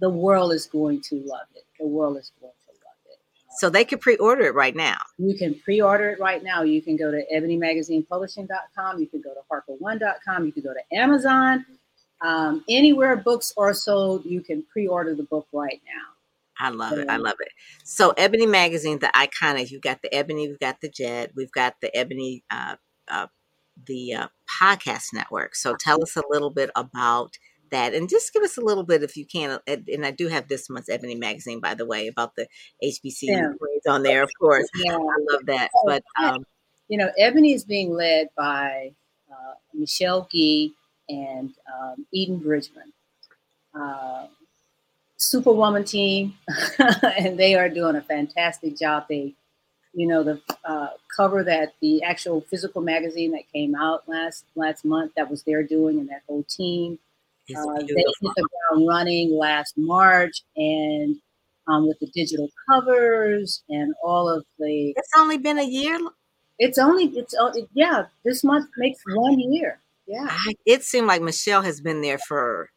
the 0.00 0.10
world 0.10 0.52
is 0.52 0.66
going 0.66 1.00
to 1.02 1.16
love 1.24 1.46
it. 1.54 1.64
The 1.78 1.86
world 1.86 2.16
is 2.18 2.30
going 2.40 2.42
to 2.42 2.46
love 2.46 2.54
it. 2.54 2.59
So 3.58 3.68
they 3.68 3.84
could 3.84 4.00
pre-order 4.00 4.44
it 4.44 4.54
right 4.54 4.74
now. 4.76 4.96
You 5.18 5.36
can 5.36 5.54
pre-order 5.54 6.10
it 6.10 6.20
right 6.20 6.42
now. 6.42 6.62
You 6.62 6.80
can 6.82 6.96
go 6.96 7.10
to 7.10 7.22
ebonymagazinepublishing.com. 7.34 9.00
You 9.00 9.06
can 9.06 9.20
go 9.20 9.34
to 9.34 9.40
harper1.com. 9.50 10.46
You 10.46 10.52
can 10.52 10.62
go 10.62 10.72
to 10.72 10.96
Amazon. 10.96 11.66
Um, 12.22 12.64
anywhere 12.68 13.16
books 13.16 13.52
are 13.56 13.74
sold, 13.74 14.24
you 14.24 14.40
can 14.40 14.62
pre-order 14.72 15.14
the 15.14 15.22
book 15.24 15.46
right 15.52 15.80
now. 15.84 16.10
I 16.60 16.68
love 16.68 16.98
it. 16.98 17.08
I 17.08 17.16
love 17.16 17.36
it. 17.40 17.48
So 17.84 18.10
Ebony 18.18 18.44
Magazine, 18.44 18.98
the 18.98 19.10
iconic, 19.16 19.70
you've 19.70 19.80
got 19.80 20.02
the 20.02 20.14
Ebony, 20.14 20.46
we've 20.46 20.58
got 20.58 20.82
the 20.82 20.90
Jet, 20.90 21.32
we've 21.34 21.50
got 21.52 21.76
the 21.80 21.94
Ebony, 21.96 22.44
uh, 22.50 22.76
uh, 23.08 23.28
the 23.86 24.14
uh, 24.14 24.28
podcast 24.60 25.06
network. 25.14 25.54
So 25.54 25.74
tell 25.74 26.02
us 26.02 26.16
a 26.16 26.22
little 26.28 26.50
bit 26.50 26.70
about 26.76 27.38
that 27.70 27.94
and 27.94 28.08
just 28.08 28.32
give 28.32 28.42
us 28.42 28.56
a 28.56 28.60
little 28.60 28.84
bit 28.84 29.02
if 29.02 29.16
you 29.16 29.26
can. 29.26 29.58
And 29.66 29.88
and 29.88 30.06
I 30.06 30.10
do 30.10 30.28
have 30.28 30.48
this 30.48 30.68
month's 30.70 30.88
Ebony 30.88 31.14
Magazine, 31.14 31.60
by 31.60 31.74
the 31.74 31.86
way, 31.86 32.06
about 32.08 32.36
the 32.36 32.46
hbcu 32.82 33.22
Yeah. 33.28 33.52
on 33.88 34.02
there, 34.02 34.22
of 34.22 34.30
course. 34.38 34.68
Yeah. 34.84 34.94
I 34.96 35.16
love 35.32 35.46
that. 35.46 35.70
Oh, 35.74 35.82
But 35.86 36.02
um, 36.22 36.44
You 36.88 36.98
know, 36.98 37.10
Ebony 37.18 37.52
is 37.52 37.64
being 37.64 37.92
led 37.92 38.28
by 38.36 38.92
uh, 39.30 39.54
Michelle 39.74 40.28
Ghee 40.30 40.74
and 41.08 41.52
um, 41.72 42.06
Eden 42.12 42.38
Bridgeman. 42.38 42.92
Uh, 43.74 44.26
Superwoman 45.16 45.84
team, 45.84 46.34
and 47.18 47.38
they 47.38 47.54
are 47.54 47.68
doing 47.68 47.94
a 47.96 48.00
fantastic 48.00 48.76
job. 48.76 49.04
They 49.08 49.34
you 49.92 50.06
know, 50.06 50.22
the 50.22 50.40
uh, 50.64 50.88
cover 51.16 51.42
that 51.44 51.74
the 51.80 52.02
actual 52.02 52.40
physical 52.42 52.80
magazine 52.80 53.32
that 53.32 53.42
came 53.52 53.74
out 53.74 54.08
last 54.08 54.44
last 54.54 54.84
month 54.84 55.12
that 55.16 55.30
was 55.30 55.42
their 55.42 55.62
doing 55.62 55.98
and 55.98 56.08
that 56.08 56.22
whole 56.28 56.44
team. 56.44 56.98
Uh, 57.56 57.78
they 57.80 57.94
hit 57.94 58.06
the 58.20 58.48
ground 58.70 58.88
running 58.88 59.36
last 59.36 59.74
March 59.76 60.42
and 60.56 61.16
um, 61.68 61.86
with 61.86 61.98
the 62.00 62.08
digital 62.14 62.48
covers 62.68 63.62
and 63.68 63.94
all 64.04 64.28
of 64.28 64.44
the. 64.58 64.92
It's 64.96 65.10
only 65.16 65.38
been 65.38 65.58
a 65.58 65.64
year. 65.64 65.98
It's 66.58 66.78
only 66.78 67.04
it's 67.06 67.34
yeah. 67.74 68.04
This 68.24 68.44
month 68.44 68.68
makes 68.76 69.00
one 69.06 69.38
year. 69.38 69.78
Yeah. 70.06 70.26
I, 70.28 70.52
it 70.66 70.82
seemed 70.82 71.06
like 71.06 71.22
Michelle 71.22 71.62
has 71.62 71.80
been 71.80 72.02
there 72.02 72.18
for 72.18 72.70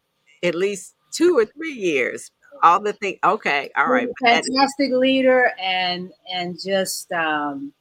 at 0.43 0.55
least 0.55 0.95
two 1.11 1.37
or 1.37 1.45
three 1.45 1.73
years. 1.73 2.29
All 2.61 2.79
the 2.79 2.93
things. 2.93 3.17
Okay. 3.23 3.71
All 3.75 3.87
right. 3.87 4.07
Fantastic 4.23 4.91
leader 4.91 5.51
and 5.59 6.11
and 6.33 6.57
just 6.63 7.11
um, 7.11 7.73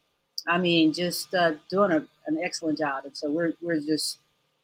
I 0.48 0.58
mean 0.58 0.92
just 0.92 1.34
uh, 1.34 1.52
doing 1.70 1.92
a, 1.92 2.04
an 2.26 2.38
excellent 2.42 2.78
job. 2.78 3.04
And 3.04 3.16
so 3.16 3.30
we're 3.30 3.52
we're 3.60 3.80
just 3.80 4.18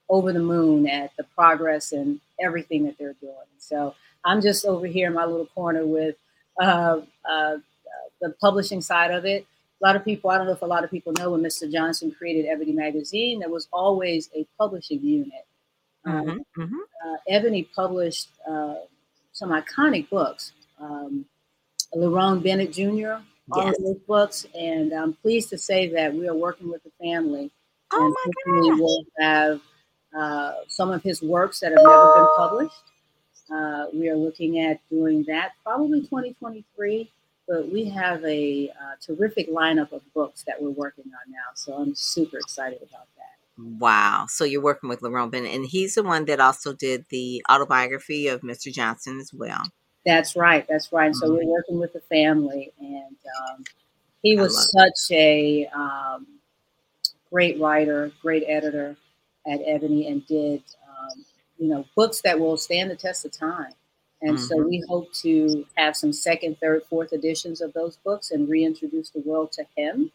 over 0.08 0.32
the 0.32 0.40
moon 0.40 0.88
at 0.88 1.12
the 1.16 1.24
progress 1.24 1.92
and 1.92 2.20
everything 2.40 2.84
that 2.84 2.96
they're 2.98 3.16
doing. 3.20 3.34
So 3.58 3.94
I'm 4.24 4.40
just 4.40 4.64
over 4.64 4.86
here 4.86 5.08
in 5.08 5.14
my 5.14 5.24
little 5.24 5.46
corner 5.46 5.86
with 5.86 6.16
uh, 6.60 7.00
uh, 7.28 7.56
the 8.20 8.30
publishing 8.40 8.80
side 8.80 9.10
of 9.10 9.24
it. 9.24 9.46
A 9.80 9.86
lot 9.86 9.96
of 9.96 10.04
people, 10.04 10.30
I 10.30 10.38
don't 10.38 10.46
know 10.46 10.52
if 10.52 10.62
a 10.62 10.66
lot 10.66 10.82
of 10.82 10.90
people 10.90 11.12
know, 11.12 11.32
when 11.32 11.42
Mr. 11.42 11.70
Johnson 11.70 12.10
created 12.10 12.46
Ebony 12.46 12.72
Magazine, 12.72 13.40
there 13.40 13.48
was 13.48 13.68
always 13.72 14.28
a 14.34 14.46
publishing 14.58 15.00
unit. 15.02 15.46
Um, 16.04 16.26
mm-hmm, 16.26 16.62
mm-hmm. 16.62 16.76
Uh, 17.06 17.16
Ebony 17.28 17.68
published 17.74 18.30
uh, 18.48 18.76
some 19.32 19.50
iconic 19.50 20.08
books. 20.10 20.52
Um, 20.80 21.26
Lerone 21.94 22.42
Bennett 22.42 22.72
Jr., 22.72 23.22
all 23.50 23.64
yes. 23.64 23.78
of 23.78 23.84
those 23.84 23.98
books, 24.06 24.46
and 24.54 24.92
I'm 24.92 25.14
pleased 25.14 25.48
to 25.50 25.58
say 25.58 25.88
that 25.92 26.12
we 26.12 26.28
are 26.28 26.34
working 26.34 26.70
with 26.70 26.82
the 26.82 26.90
family. 27.00 27.50
Oh 27.92 28.04
and 28.04 28.14
my 28.14 28.68
God. 28.68 28.80
We'll 28.80 29.04
have 29.20 29.60
uh, 30.18 30.54
some 30.66 30.90
of 30.90 31.02
his 31.02 31.22
works 31.22 31.60
that 31.60 31.70
have 31.70 31.82
never 31.82 32.14
been 32.14 32.28
published. 32.36 32.82
Uh, 33.50 33.86
we 33.94 34.08
are 34.08 34.16
looking 34.16 34.58
at 34.60 34.80
doing 34.90 35.24
that 35.28 35.52
probably 35.62 36.00
2023, 36.00 37.10
but 37.46 37.70
we 37.70 37.88
have 37.88 38.22
a 38.24 38.68
uh, 38.70 38.94
terrific 39.00 39.48
lineup 39.48 39.92
of 39.92 40.02
books 40.14 40.42
that 40.46 40.60
we're 40.60 40.70
working 40.70 41.04
on 41.06 41.32
now. 41.32 41.54
So 41.54 41.74
I'm 41.74 41.94
super 41.94 42.38
excited 42.38 42.78
about 42.78 43.06
that. 43.16 43.62
Wow. 43.80 44.26
So 44.28 44.44
you're 44.44 44.60
working 44.60 44.88
with 44.88 45.00
Lerone 45.00 45.30
Bennett, 45.30 45.54
and 45.54 45.64
he's 45.64 45.94
the 45.94 46.02
one 46.02 46.24
that 46.26 46.40
also 46.40 46.72
did 46.72 47.06
the 47.10 47.44
autobiography 47.50 48.26
of 48.28 48.42
Mr. 48.42 48.72
Johnson 48.72 49.18
as 49.20 49.32
well. 49.32 49.62
That's 50.04 50.36
right. 50.36 50.66
That's 50.68 50.92
right. 50.92 51.12
Mm-hmm. 51.12 51.18
So 51.18 51.32
we're 51.32 51.40
mm-hmm. 51.40 51.48
working 51.48 51.78
with 51.78 51.92
the 51.92 52.00
family, 52.00 52.72
and 52.80 53.16
um, 53.50 53.64
he 54.22 54.36
was 54.36 54.70
such 54.72 55.16
a 55.16 55.66
um, 55.74 56.26
great 57.30 57.60
writer, 57.60 58.10
great 58.20 58.44
editor 58.46 58.96
at 59.48 59.60
Ebony, 59.64 60.06
and 60.06 60.26
did 60.26 60.62
um, 60.88 61.24
you 61.58 61.68
know, 61.68 61.84
books 61.96 62.20
that 62.22 62.38
will 62.38 62.56
stand 62.56 62.90
the 62.90 62.96
test 62.96 63.24
of 63.24 63.32
time. 63.32 63.72
And 64.20 64.36
mm-hmm. 64.36 64.44
so 64.44 64.56
we 64.56 64.82
hope 64.88 65.12
to 65.14 65.64
have 65.76 65.96
some 65.96 66.12
second, 66.12 66.56
third, 66.60 66.82
fourth 66.88 67.12
editions 67.12 67.60
of 67.60 67.72
those 67.72 67.96
books 67.98 68.30
and 68.30 68.48
reintroduce 68.48 69.10
the 69.10 69.20
world 69.20 69.52
to 69.52 69.64
him 69.76 70.10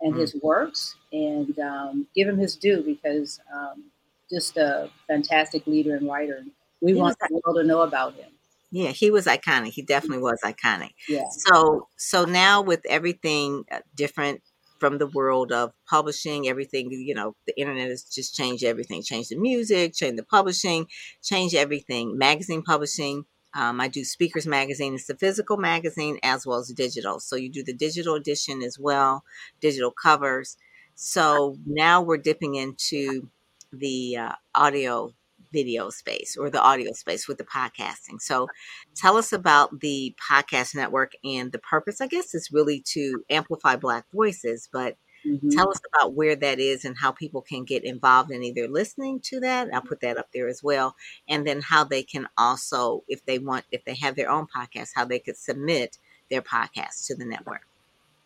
and 0.00 0.12
mm-hmm. 0.12 0.20
his 0.20 0.36
works 0.42 0.96
and 1.12 1.58
um, 1.58 2.06
give 2.14 2.28
him 2.28 2.38
his 2.38 2.56
due 2.56 2.82
because 2.82 3.40
um, 3.54 3.84
just 4.30 4.56
a 4.56 4.90
fantastic 5.06 5.66
leader 5.66 5.96
and 5.96 6.06
writer. 6.06 6.44
We 6.82 6.92
he 6.92 7.00
want 7.00 7.16
the 7.18 7.40
world 7.44 7.56
to 7.56 7.64
know 7.64 7.80
about 7.80 8.14
him. 8.14 8.30
Yeah, 8.70 8.90
he 8.90 9.10
was 9.10 9.26
iconic. 9.26 9.68
He 9.68 9.82
definitely 9.82 10.22
was 10.22 10.40
iconic. 10.44 10.90
Yeah. 11.08 11.24
So 11.30 11.88
so 11.96 12.24
now 12.24 12.60
with 12.60 12.80
everything 12.86 13.64
uh, 13.70 13.78
different 13.94 14.42
from 14.78 14.98
the 14.98 15.06
world 15.06 15.52
of 15.52 15.72
publishing 15.88 16.48
everything 16.48 16.90
you 16.90 17.14
know 17.14 17.34
the 17.46 17.58
internet 17.58 17.88
has 17.88 18.02
just 18.04 18.34
changed 18.34 18.64
everything. 18.64 19.02
Changed 19.02 19.30
the 19.30 19.36
music 19.36 19.94
changed 19.94 20.18
the 20.18 20.24
publishing 20.24 20.86
changed 21.22 21.54
everything. 21.54 22.16
Magazine 22.18 22.62
publishing 22.62 23.24
um, 23.54 23.80
i 23.80 23.88
do 23.88 24.04
speakers 24.04 24.46
magazine 24.46 24.94
it's 24.94 25.06
the 25.06 25.16
physical 25.16 25.56
magazine 25.56 26.18
as 26.22 26.46
well 26.46 26.58
as 26.58 26.68
digital. 26.68 27.20
So 27.20 27.36
you 27.36 27.50
do 27.50 27.62
the 27.62 27.72
digital 27.74 28.14
edition 28.14 28.62
as 28.62 28.78
well 28.78 29.24
digital 29.60 29.90
covers. 29.90 30.56
So 30.94 31.56
now 31.66 32.02
we're 32.02 32.16
dipping 32.16 32.54
into 32.54 33.28
the 33.72 34.16
uh, 34.16 34.32
audio 34.54 35.12
video 35.56 35.88
space 35.88 36.36
or 36.36 36.50
the 36.50 36.60
audio 36.60 36.92
space 36.92 37.26
with 37.26 37.38
the 37.38 37.44
podcasting. 37.44 38.20
So 38.20 38.48
tell 38.94 39.16
us 39.16 39.32
about 39.32 39.80
the 39.80 40.14
podcast 40.30 40.74
network 40.74 41.12
and 41.24 41.50
the 41.50 41.58
purpose, 41.58 42.02
I 42.02 42.08
guess, 42.08 42.34
is 42.34 42.50
really 42.52 42.82
to 42.92 43.24
amplify 43.30 43.76
Black 43.76 44.04
voices, 44.12 44.68
but 44.70 44.96
mm-hmm. 45.26 45.48
tell 45.50 45.70
us 45.70 45.80
about 45.94 46.12
where 46.14 46.36
that 46.36 46.58
is 46.60 46.84
and 46.84 46.96
how 46.96 47.10
people 47.12 47.40
can 47.40 47.64
get 47.64 47.84
involved 47.84 48.30
in 48.30 48.44
either 48.44 48.68
listening 48.68 49.20
to 49.20 49.40
that. 49.40 49.68
I'll 49.72 49.80
put 49.80 50.00
that 50.02 50.18
up 50.18 50.28
there 50.34 50.48
as 50.48 50.62
well. 50.62 50.94
And 51.26 51.46
then 51.46 51.62
how 51.62 51.84
they 51.84 52.02
can 52.02 52.28
also, 52.36 53.02
if 53.08 53.24
they 53.24 53.38
want, 53.38 53.64
if 53.72 53.84
they 53.86 53.94
have 53.94 54.14
their 54.14 54.30
own 54.30 54.46
podcast, 54.54 54.90
how 54.94 55.06
they 55.06 55.18
could 55.20 55.38
submit 55.38 55.96
their 56.30 56.42
podcast 56.42 57.06
to 57.06 57.14
the 57.14 57.24
network. 57.24 57.62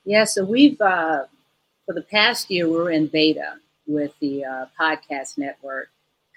Yeah, 0.04 0.24
so 0.24 0.44
we've, 0.44 0.80
uh, 0.80 1.24
for 1.86 1.94
the 1.94 2.02
past 2.02 2.50
year, 2.50 2.68
we're 2.68 2.90
in 2.90 3.06
beta 3.06 3.58
with 3.86 4.12
the 4.20 4.44
uh, 4.44 4.66
podcast 4.80 5.38
network 5.38 5.90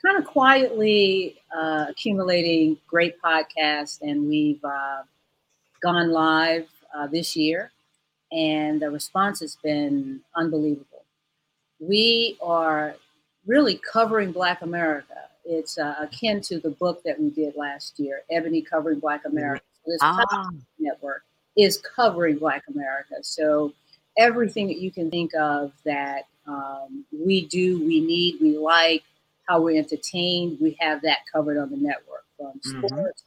kind 0.05 0.17
of 0.17 0.25
quietly 0.25 1.35
uh, 1.55 1.85
accumulating 1.89 2.77
great 2.87 3.21
podcasts, 3.21 4.01
and 4.01 4.27
we've 4.27 4.63
uh, 4.63 5.03
gone 5.81 6.11
live 6.11 6.67
uh, 6.95 7.07
this 7.07 7.35
year, 7.35 7.71
and 8.31 8.81
the 8.81 8.89
response 8.89 9.39
has 9.39 9.55
been 9.63 10.19
unbelievable. 10.35 11.05
We 11.79 12.37
are 12.41 12.95
really 13.45 13.75
covering 13.75 14.31
Black 14.31 14.61
America. 14.61 15.29
It's 15.45 15.77
uh, 15.77 15.95
akin 15.99 16.41
to 16.41 16.59
the 16.59 16.69
book 16.69 17.01
that 17.03 17.19
we 17.19 17.29
did 17.29 17.55
last 17.55 17.99
year, 17.99 18.21
Ebony 18.29 18.61
Covering 18.61 18.99
Black 18.99 19.25
America. 19.25 19.63
So 19.85 19.91
this 19.91 19.99
ah. 20.01 20.49
network 20.79 21.23
is 21.57 21.77
covering 21.77 22.37
Black 22.37 22.63
America. 22.73 23.15
So 23.21 23.73
everything 24.17 24.67
that 24.67 24.77
you 24.77 24.91
can 24.91 25.09
think 25.09 25.33
of 25.35 25.71
that 25.85 26.27
um, 26.47 27.05
we 27.11 27.45
do, 27.45 27.79
we 27.85 27.99
need, 27.99 28.37
we 28.41 28.57
like, 28.57 29.03
how 29.47 29.61
we're 29.61 29.77
entertained. 29.77 30.57
We 30.61 30.77
have 30.79 31.01
that 31.01 31.19
covered 31.31 31.57
on 31.57 31.69
the 31.69 31.77
network 31.77 32.25
from 32.37 32.59
mm-hmm. 32.59 32.87
sports 32.87 33.23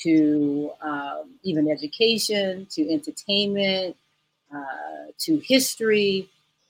to 0.00 0.70
um, 0.82 1.30
even 1.42 1.70
education 1.70 2.66
to 2.70 2.92
entertainment 2.92 3.96
uh, 4.54 5.10
to 5.18 5.38
history, 5.38 6.28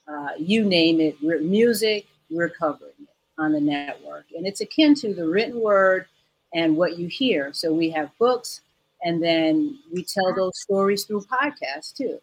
uh, 0.08 0.30
you 0.38 0.64
name 0.64 1.00
it. 1.00 1.16
We're, 1.22 1.40
music, 1.40 2.06
we're 2.30 2.48
covering 2.48 2.92
it 3.00 3.08
on 3.38 3.52
the 3.52 3.60
network. 3.60 4.26
And 4.34 4.46
it's 4.46 4.60
akin 4.60 4.94
to 4.96 5.12
the 5.12 5.28
written 5.28 5.60
word 5.60 6.06
and 6.54 6.76
what 6.76 6.98
you 6.98 7.08
hear. 7.08 7.52
So 7.52 7.72
we 7.72 7.90
have 7.90 8.10
books, 8.18 8.62
and 9.02 9.22
then 9.22 9.78
we 9.92 10.04
tell 10.04 10.34
those 10.34 10.58
stories 10.60 11.04
through 11.04 11.22
podcasts 11.22 11.94
too. 11.94 12.20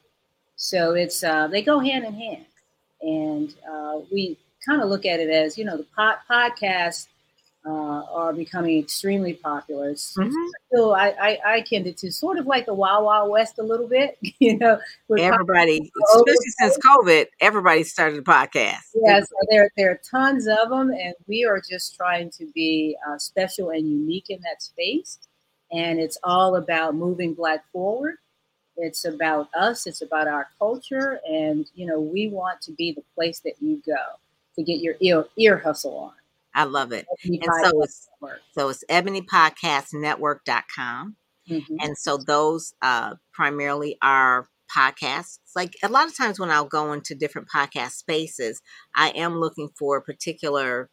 So 0.56 0.94
it's 0.94 1.24
uh, 1.24 1.48
they 1.48 1.62
go 1.62 1.80
hand 1.80 2.06
in 2.06 2.14
hand, 2.14 2.46
and 3.02 3.54
uh, 3.70 4.00
we 4.12 4.38
kind 4.66 4.82
of 4.82 4.90
look 4.90 5.06
at 5.06 5.20
it 5.20 5.30
as 5.30 5.58
you 5.58 5.66
know 5.66 5.78
the 5.78 5.86
pod, 5.96 6.18
podcasts 6.30 7.08
uh, 7.66 8.04
are 8.12 8.34
becoming 8.34 8.78
extremely 8.80 9.34
popular. 9.34 9.90
It's 9.90 10.16
mm-hmm. 10.18 10.34
still 10.68 10.94
I, 10.94 11.10
I 11.10 11.40
I 11.46 11.64
it 11.70 11.98
to 11.98 12.12
sort 12.12 12.38
of 12.38 12.46
like 12.46 12.66
the 12.66 12.74
Wild 12.74 13.06
Wild 13.06 13.32
West 13.32 13.58
a 13.60 13.64
little 13.64 13.88
bit. 13.88 14.18
You 14.40 14.58
know, 14.58 14.78
everybody, 15.18 15.90
especially 16.16 16.52
since 16.60 16.78
COVID, 16.80 17.28
everybody 17.40 17.84
started 17.84 18.20
a 18.20 18.22
podcast. 18.22 18.82
Yeah, 18.94 19.22
so 19.22 19.36
there 19.50 19.70
there 19.78 19.92
are 19.92 20.02
tons 20.10 20.48
of 20.48 20.70
them, 20.70 20.90
and 20.90 21.14
we 21.28 21.46
are 21.46 21.62
just 21.62 21.96
trying 21.96 22.30
to 22.32 22.46
be 22.54 22.98
uh, 23.08 23.18
special 23.18 23.70
and 23.70 23.88
unique 23.88 24.30
in 24.30 24.42
that 24.42 24.62
space. 24.62 25.20
And 25.72 25.98
it's 25.98 26.18
all 26.24 26.58
about 26.58 26.96
moving 26.96 27.34
Black 27.34 27.64
forward. 27.72 28.16
It's 28.76 29.06
about 29.06 29.48
us. 29.56 29.88
It's 29.88 30.02
about 30.02 30.28
our 30.28 30.50
culture, 30.60 31.22
and 31.26 31.66
you 31.74 31.86
know, 31.86 32.02
we 32.02 32.28
want 32.28 32.60
to 32.64 32.74
be 32.74 32.92
the 32.92 33.04
place 33.16 33.40
that 33.42 33.56
you 33.62 33.82
go 33.86 34.20
to 34.56 34.64
get 34.64 34.82
your 34.82 34.96
ear, 35.00 35.26
ear 35.38 35.58
hustle 35.58 35.98
on. 35.98 36.12
I 36.56 36.66
love 36.66 36.92
it. 36.92 37.08
Ebony 37.24 37.42
and 37.44 37.52
so 37.64 37.82
it's, 37.82 38.08
so 38.52 38.70
it's 38.70 38.84
ebonypodcastnetwork.com. 38.90 41.16
Mm-hmm. 41.50 41.76
And 41.82 41.98
so 41.98 42.18
those 42.18 42.74
uh, 42.82 43.16
primarily 43.34 43.98
are 44.02 44.48
podcasts. 44.76 45.40
Like 45.56 45.76
a 45.84 45.90
lot 45.90 46.08
of 46.08 46.16
times 46.16 46.40
when 46.40 46.52
I'll 46.52 46.66
go 46.66 46.94
into 46.94 47.16
different 47.16 47.50
podcast 47.54 47.94
spaces, 47.94 48.62
I 48.96 49.10
am 49.10 49.40
looking 49.40 49.70
for 49.78 49.98
a 49.98 50.02
particular 50.02 50.90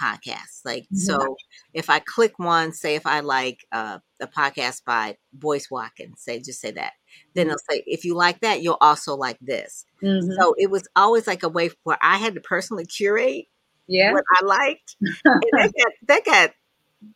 podcast. 0.00 0.64
Like, 0.64 0.84
mm-hmm. 0.84 0.96
so 0.96 1.36
if 1.74 1.90
I 1.90 1.98
click 1.98 2.38
one, 2.38 2.72
say 2.72 2.94
if 2.94 3.06
I 3.06 3.20
like 3.20 3.58
uh, 3.72 3.98
a 4.20 4.26
podcast 4.26 4.84
by 4.84 5.16
Boyce 5.32 5.70
Watkins, 5.70 6.20
say, 6.20 6.40
just 6.40 6.60
say 6.60 6.70
that, 6.72 6.92
then 7.34 7.46
mm-hmm. 7.46 7.50
it'll 7.50 7.64
say, 7.70 7.82
if 7.86 8.04
you 8.04 8.14
like 8.14 8.40
that, 8.40 8.62
you'll 8.62 8.78
also 8.80 9.14
like 9.16 9.38
this. 9.40 9.84
Mm-hmm. 10.02 10.32
So 10.38 10.54
it 10.58 10.70
was 10.70 10.88
always 10.96 11.26
like 11.26 11.42
a 11.42 11.48
way 11.48 11.70
where 11.84 11.98
I 12.02 12.18
had 12.18 12.34
to 12.34 12.40
personally 12.40 12.84
curate 12.84 13.46
yeah. 13.86 14.12
what 14.12 14.24
I 14.40 14.44
liked. 14.44 14.96
and 15.00 15.42
that 15.52 15.72
got, 15.78 15.92
that 16.08 16.24
got 16.24 16.50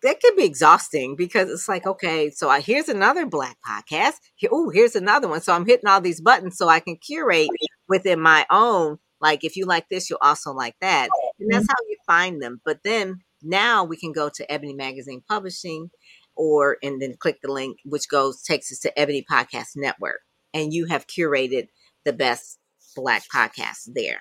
that 0.02 0.20
can 0.20 0.36
be 0.36 0.44
exhausting 0.44 1.16
because 1.16 1.50
it's 1.50 1.68
like, 1.68 1.86
okay, 1.86 2.30
so 2.30 2.48
I, 2.48 2.60
here's 2.60 2.88
another 2.88 3.26
black 3.26 3.56
podcast. 3.66 4.14
Here, 4.34 4.50
oh, 4.52 4.70
here's 4.70 4.96
another 4.96 5.28
one. 5.28 5.40
So 5.40 5.52
I'm 5.52 5.66
hitting 5.66 5.88
all 5.88 6.00
these 6.00 6.20
buttons 6.20 6.56
so 6.56 6.68
I 6.68 6.80
can 6.80 6.96
curate 6.96 7.48
within 7.88 8.20
my 8.20 8.46
own, 8.50 8.98
like 9.20 9.44
if 9.44 9.56
you 9.56 9.64
like 9.64 9.88
this, 9.88 10.10
you'll 10.10 10.18
also 10.22 10.52
like 10.52 10.74
that. 10.80 11.08
And 11.38 11.50
that's 11.52 11.66
how 11.68 11.74
you 11.88 11.96
find 12.06 12.42
them. 12.42 12.60
But 12.64 12.82
then 12.82 13.20
now 13.42 13.84
we 13.84 13.96
can 13.96 14.12
go 14.12 14.28
to 14.28 14.52
Ebony 14.52 14.74
Magazine 14.74 15.22
Publishing 15.28 15.90
or 16.34 16.76
and 16.82 17.00
then 17.00 17.14
click 17.18 17.40
the 17.42 17.52
link 17.52 17.78
which 17.84 18.08
goes 18.08 18.42
takes 18.42 18.70
us 18.72 18.78
to 18.80 18.98
Ebony 18.98 19.24
Podcast 19.30 19.76
Network. 19.76 20.20
And 20.54 20.72
you 20.72 20.86
have 20.86 21.06
curated 21.06 21.68
the 22.04 22.12
best 22.12 22.58
black 22.94 23.24
podcasts 23.34 23.88
there. 23.92 24.20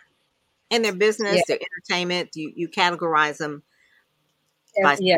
And 0.71 0.83
their 0.83 0.95
business, 0.95 1.35
Yeah. 1.35 1.41
their 1.47 1.59
entertainment, 1.59 2.29
you 2.35 2.51
you 2.55 2.67
categorize 2.67 3.37
them. 3.37 3.63
By- 4.81 4.97
yeah, 4.99 5.17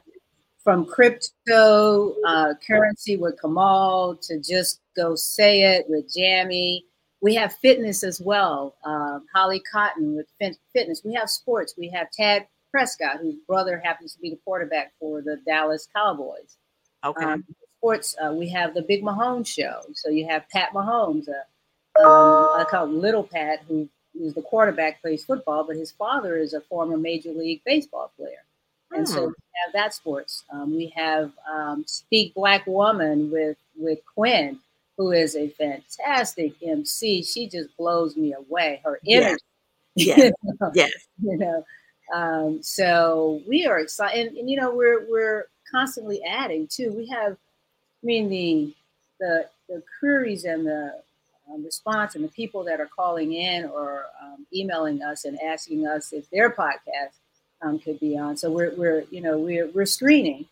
from 0.63 0.85
crypto 0.85 2.13
uh, 2.27 2.53
currency 2.67 3.17
with 3.17 3.39
Kamal 3.41 4.17
to 4.23 4.39
just 4.39 4.81
go 4.95 5.15
say 5.15 5.61
it 5.77 5.85
with 5.89 6.13
Jamie. 6.13 6.85
We 7.21 7.33
have 7.35 7.53
fitness 7.55 8.03
as 8.03 8.21
well. 8.21 8.75
Um, 8.83 9.25
Holly 9.33 9.59
Cotton 9.71 10.15
with 10.15 10.27
fit- 10.39 10.57
fitness. 10.73 11.01
We 11.03 11.13
have 11.15 11.29
sports. 11.29 11.73
We 11.77 11.89
have 11.89 12.11
Tad 12.11 12.47
Prescott, 12.71 13.17
whose 13.21 13.35
brother 13.47 13.79
happens 13.83 14.13
to 14.13 14.19
be 14.19 14.29
the 14.29 14.39
quarterback 14.45 14.93
for 14.99 15.21
the 15.21 15.37
Dallas 15.45 15.87
Cowboys. 15.95 16.57
Okay. 17.03 17.25
Um, 17.25 17.45
sports. 17.79 18.15
Uh, 18.21 18.33
we 18.33 18.49
have 18.49 18.73
the 18.73 18.81
Big 18.83 19.01
Mahomes 19.03 19.47
show. 19.47 19.81
So 19.93 20.09
you 20.09 20.27
have 20.27 20.47
Pat 20.49 20.71
Mahomes. 20.73 21.27
Uh, 21.29 22.03
um, 22.07 22.59
I 22.61 22.65
call 22.69 22.85
him 22.85 23.01
Little 23.01 23.23
Pat, 23.23 23.61
who 23.67 23.89
is 24.19 24.33
the 24.35 24.41
quarterback, 24.43 25.01
plays 25.01 25.23
football, 25.23 25.63
but 25.63 25.75
his 25.75 25.91
father 25.91 26.37
is 26.37 26.53
a 26.53 26.61
former 26.61 26.97
Major 26.97 27.31
League 27.31 27.61
Baseball 27.65 28.11
player. 28.17 28.43
And 28.91 29.07
so 29.07 29.21
Hmm. 29.21 29.27
we 29.27 29.33
have 29.65 29.73
that 29.73 29.93
sports. 29.93 30.43
Um, 30.51 30.75
we 30.75 30.87
have 30.95 31.31
um, 31.51 31.83
Speak 31.87 32.33
Black 32.35 32.65
Woman 32.67 33.31
with 33.31 33.57
with 33.75 33.99
Quinn, 34.15 34.59
who 34.97 35.11
is 35.11 35.35
a 35.35 35.49
fantastic 35.49 36.53
MC. 36.61 37.23
She 37.23 37.47
just 37.47 37.75
blows 37.77 38.17
me 38.17 38.33
away. 38.33 38.81
Her 38.83 38.99
energy. 39.07 39.41
Yes. 39.95 40.33
yes. 40.73 40.91
you 41.21 41.37
know. 41.37 41.63
Um, 42.13 42.63
so 42.63 43.41
we 43.47 43.65
are 43.65 43.79
excited, 43.79 44.27
and, 44.27 44.37
and, 44.37 44.49
you 44.49 44.55
know 44.55 44.73
we're 44.73 45.09
we're 45.09 45.47
constantly 45.69 46.21
adding 46.23 46.67
too. 46.67 46.93
We 46.93 47.07
have, 47.09 47.33
I 47.33 48.05
mean 48.05 48.29
the 48.29 48.73
the 49.19 49.49
the 49.67 49.83
queries 49.99 50.45
and 50.45 50.65
the 50.65 50.93
um, 51.51 51.65
response 51.65 52.15
and 52.15 52.23
the 52.23 52.29
people 52.29 52.63
that 52.63 52.79
are 52.79 52.87
calling 52.87 53.33
in 53.33 53.65
or 53.65 54.05
um, 54.21 54.45
emailing 54.53 55.01
us 55.01 55.25
and 55.25 55.37
asking 55.41 55.85
us 55.85 56.13
if 56.13 56.29
their 56.29 56.49
podcast 56.49 57.17
um, 57.61 57.77
could 57.79 57.99
be 57.99 58.17
on. 58.17 58.37
So 58.37 58.51
we're 58.51 58.73
we're 58.75 59.03
you 59.11 59.21
know 59.21 59.37
we're 59.37 59.67
we're 59.67 59.85
screening 59.85 60.45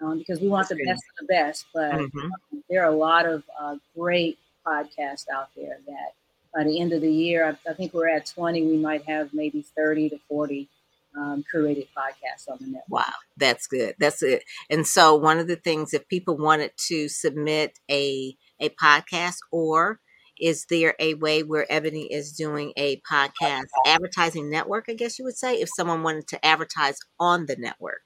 um, 0.00 0.18
because 0.18 0.40
we 0.40 0.48
want 0.48 0.68
the 0.68 0.76
best 0.76 1.02
of 1.10 1.26
the 1.26 1.32
best, 1.32 1.66
but 1.72 1.94
Mhm. 1.94 2.30
there 2.68 2.82
are 2.84 2.92
a 2.92 2.96
lot 2.96 3.26
of 3.26 3.44
uh, 3.58 3.76
great 3.96 4.38
podcasts 4.66 5.28
out 5.32 5.48
there 5.56 5.78
that 5.86 6.12
by 6.54 6.64
the 6.64 6.80
end 6.80 6.92
of 6.92 7.00
the 7.00 7.12
year, 7.12 7.44
I, 7.46 7.70
I 7.70 7.74
think 7.74 7.92
we're 7.92 8.08
at 8.08 8.26
20, 8.26 8.64
we 8.66 8.76
might 8.76 9.04
have 9.06 9.34
maybe 9.34 9.62
30 9.76 10.10
to 10.10 10.18
40 10.28 10.68
um, 11.16 11.44
curated 11.52 11.88
podcasts 11.96 12.48
on 12.50 12.58
the 12.60 12.66
network. 12.66 12.88
Wow, 12.88 13.12
that's 13.36 13.66
good. 13.66 13.94
That's 13.98 14.22
it. 14.22 14.44
And 14.68 14.86
so 14.86 15.14
one 15.14 15.38
of 15.38 15.46
the 15.46 15.56
things 15.56 15.94
if 15.94 16.08
people 16.08 16.36
wanted 16.36 16.72
to 16.88 17.08
submit 17.08 17.78
a 17.90 18.36
a 18.60 18.68
podcast 18.70 19.36
or 19.52 20.00
is 20.40 20.66
there 20.68 20.94
a 20.98 21.14
way 21.14 21.42
where 21.44 21.66
Ebony 21.70 22.12
is 22.12 22.32
doing 22.32 22.72
a 22.76 23.00
podcast 23.08 23.66
advertising 23.86 24.50
network, 24.50 24.86
I 24.88 24.94
guess 24.94 25.18
you 25.18 25.24
would 25.24 25.36
say, 25.36 25.60
if 25.60 25.68
someone 25.68 26.02
wanted 26.02 26.26
to 26.28 26.44
advertise 26.44 26.98
on 27.20 27.46
the 27.46 27.56
network? 27.56 28.02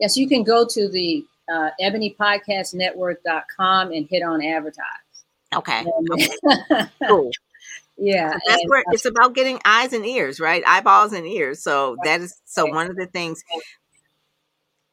Yes, 0.00 0.16
you 0.16 0.26
can 0.28 0.42
go 0.42 0.66
to 0.66 0.88
the 0.88 1.24
uh, 1.52 1.70
ebonypodcastnetwork.com 1.80 3.92
and 3.92 4.06
hit 4.08 4.22
on 4.22 4.42
advertise. 4.42 4.84
Okay. 5.54 5.84
And- 5.84 6.90
Cool. 7.08 7.30
yeah. 7.96 8.32
So 8.32 8.38
that's 8.46 8.62
and, 8.62 8.70
where 8.70 8.84
it's 8.90 9.04
about 9.04 9.34
getting 9.34 9.60
eyes 9.64 9.92
and 9.92 10.04
ears, 10.04 10.40
right? 10.40 10.64
Eyeballs 10.66 11.12
and 11.12 11.24
ears. 11.26 11.62
So 11.62 11.96
that 12.04 12.20
is 12.20 12.34
so 12.44 12.66
one 12.66 12.90
of 12.90 12.96
the 12.96 13.06
things 13.06 13.42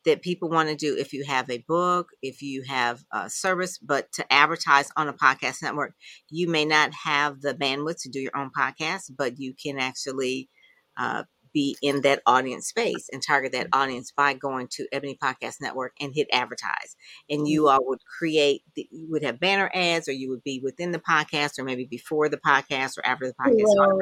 that 0.05 0.21
people 0.21 0.49
want 0.49 0.69
to 0.69 0.75
do 0.75 0.95
if 0.97 1.13
you 1.13 1.23
have 1.25 1.49
a 1.49 1.63
book, 1.67 2.09
if 2.21 2.41
you 2.41 2.63
have 2.63 3.03
a 3.13 3.29
service, 3.29 3.77
but 3.77 4.11
to 4.13 4.33
advertise 4.33 4.89
on 4.97 5.07
a 5.07 5.13
podcast 5.13 5.61
network, 5.61 5.93
you 6.29 6.49
may 6.49 6.65
not 6.65 6.91
have 6.93 7.41
the 7.41 7.53
bandwidth 7.53 8.01
to 8.01 8.09
do 8.09 8.19
your 8.19 8.35
own 8.35 8.49
podcast, 8.57 9.11
but 9.15 9.39
you 9.39 9.53
can 9.53 9.77
actually 9.77 10.49
uh, 10.97 11.23
be 11.53 11.77
in 11.81 12.01
that 12.01 12.21
audience 12.25 12.67
space 12.67 13.09
and 13.11 13.21
target 13.21 13.51
that 13.53 13.67
audience 13.73 14.11
by 14.11 14.33
going 14.33 14.67
to 14.71 14.87
Ebony 14.91 15.17
Podcast 15.21 15.55
Network 15.61 15.93
and 15.99 16.13
hit 16.13 16.27
advertise. 16.31 16.95
And 17.29 17.47
you 17.47 17.67
all 17.67 17.85
would 17.87 17.99
create, 18.05 18.63
the, 18.75 18.87
you 18.91 19.09
would 19.09 19.23
have 19.23 19.39
banner 19.39 19.69
ads, 19.73 20.07
or 20.07 20.13
you 20.13 20.29
would 20.29 20.43
be 20.43 20.59
within 20.63 20.91
the 20.91 20.99
podcast, 20.99 21.59
or 21.59 21.63
maybe 21.63 21.85
before 21.85 22.29
the 22.29 22.37
podcast 22.37 22.97
or 22.97 23.05
after 23.05 23.27
the 23.27 23.33
podcast. 23.33 23.65
Hello. 23.67 23.99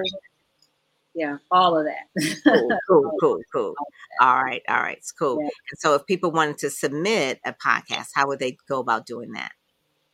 yeah, 1.14 1.38
all 1.52 1.78
of 1.78 1.86
that. 1.86 2.36
cool, 2.46 2.70
cool, 2.88 3.12
cool, 3.20 3.40
cool. 3.54 3.74
All 4.22 4.44
right, 4.44 4.62
all 4.68 4.82
right, 4.82 4.98
it's 4.98 5.12
cool. 5.12 5.42
Yeah. 5.42 5.50
And 5.72 5.80
so, 5.80 5.96
if 5.96 6.06
people 6.06 6.32
wanted 6.32 6.58
to 6.60 6.70
submit 6.70 7.40
a 7.46 7.54
podcast, 7.54 8.08
how 8.14 8.28
would 8.28 8.40
they 8.40 8.58
go 8.68 8.80
about 8.80 9.06
doing 9.06 9.32
that? 9.34 9.52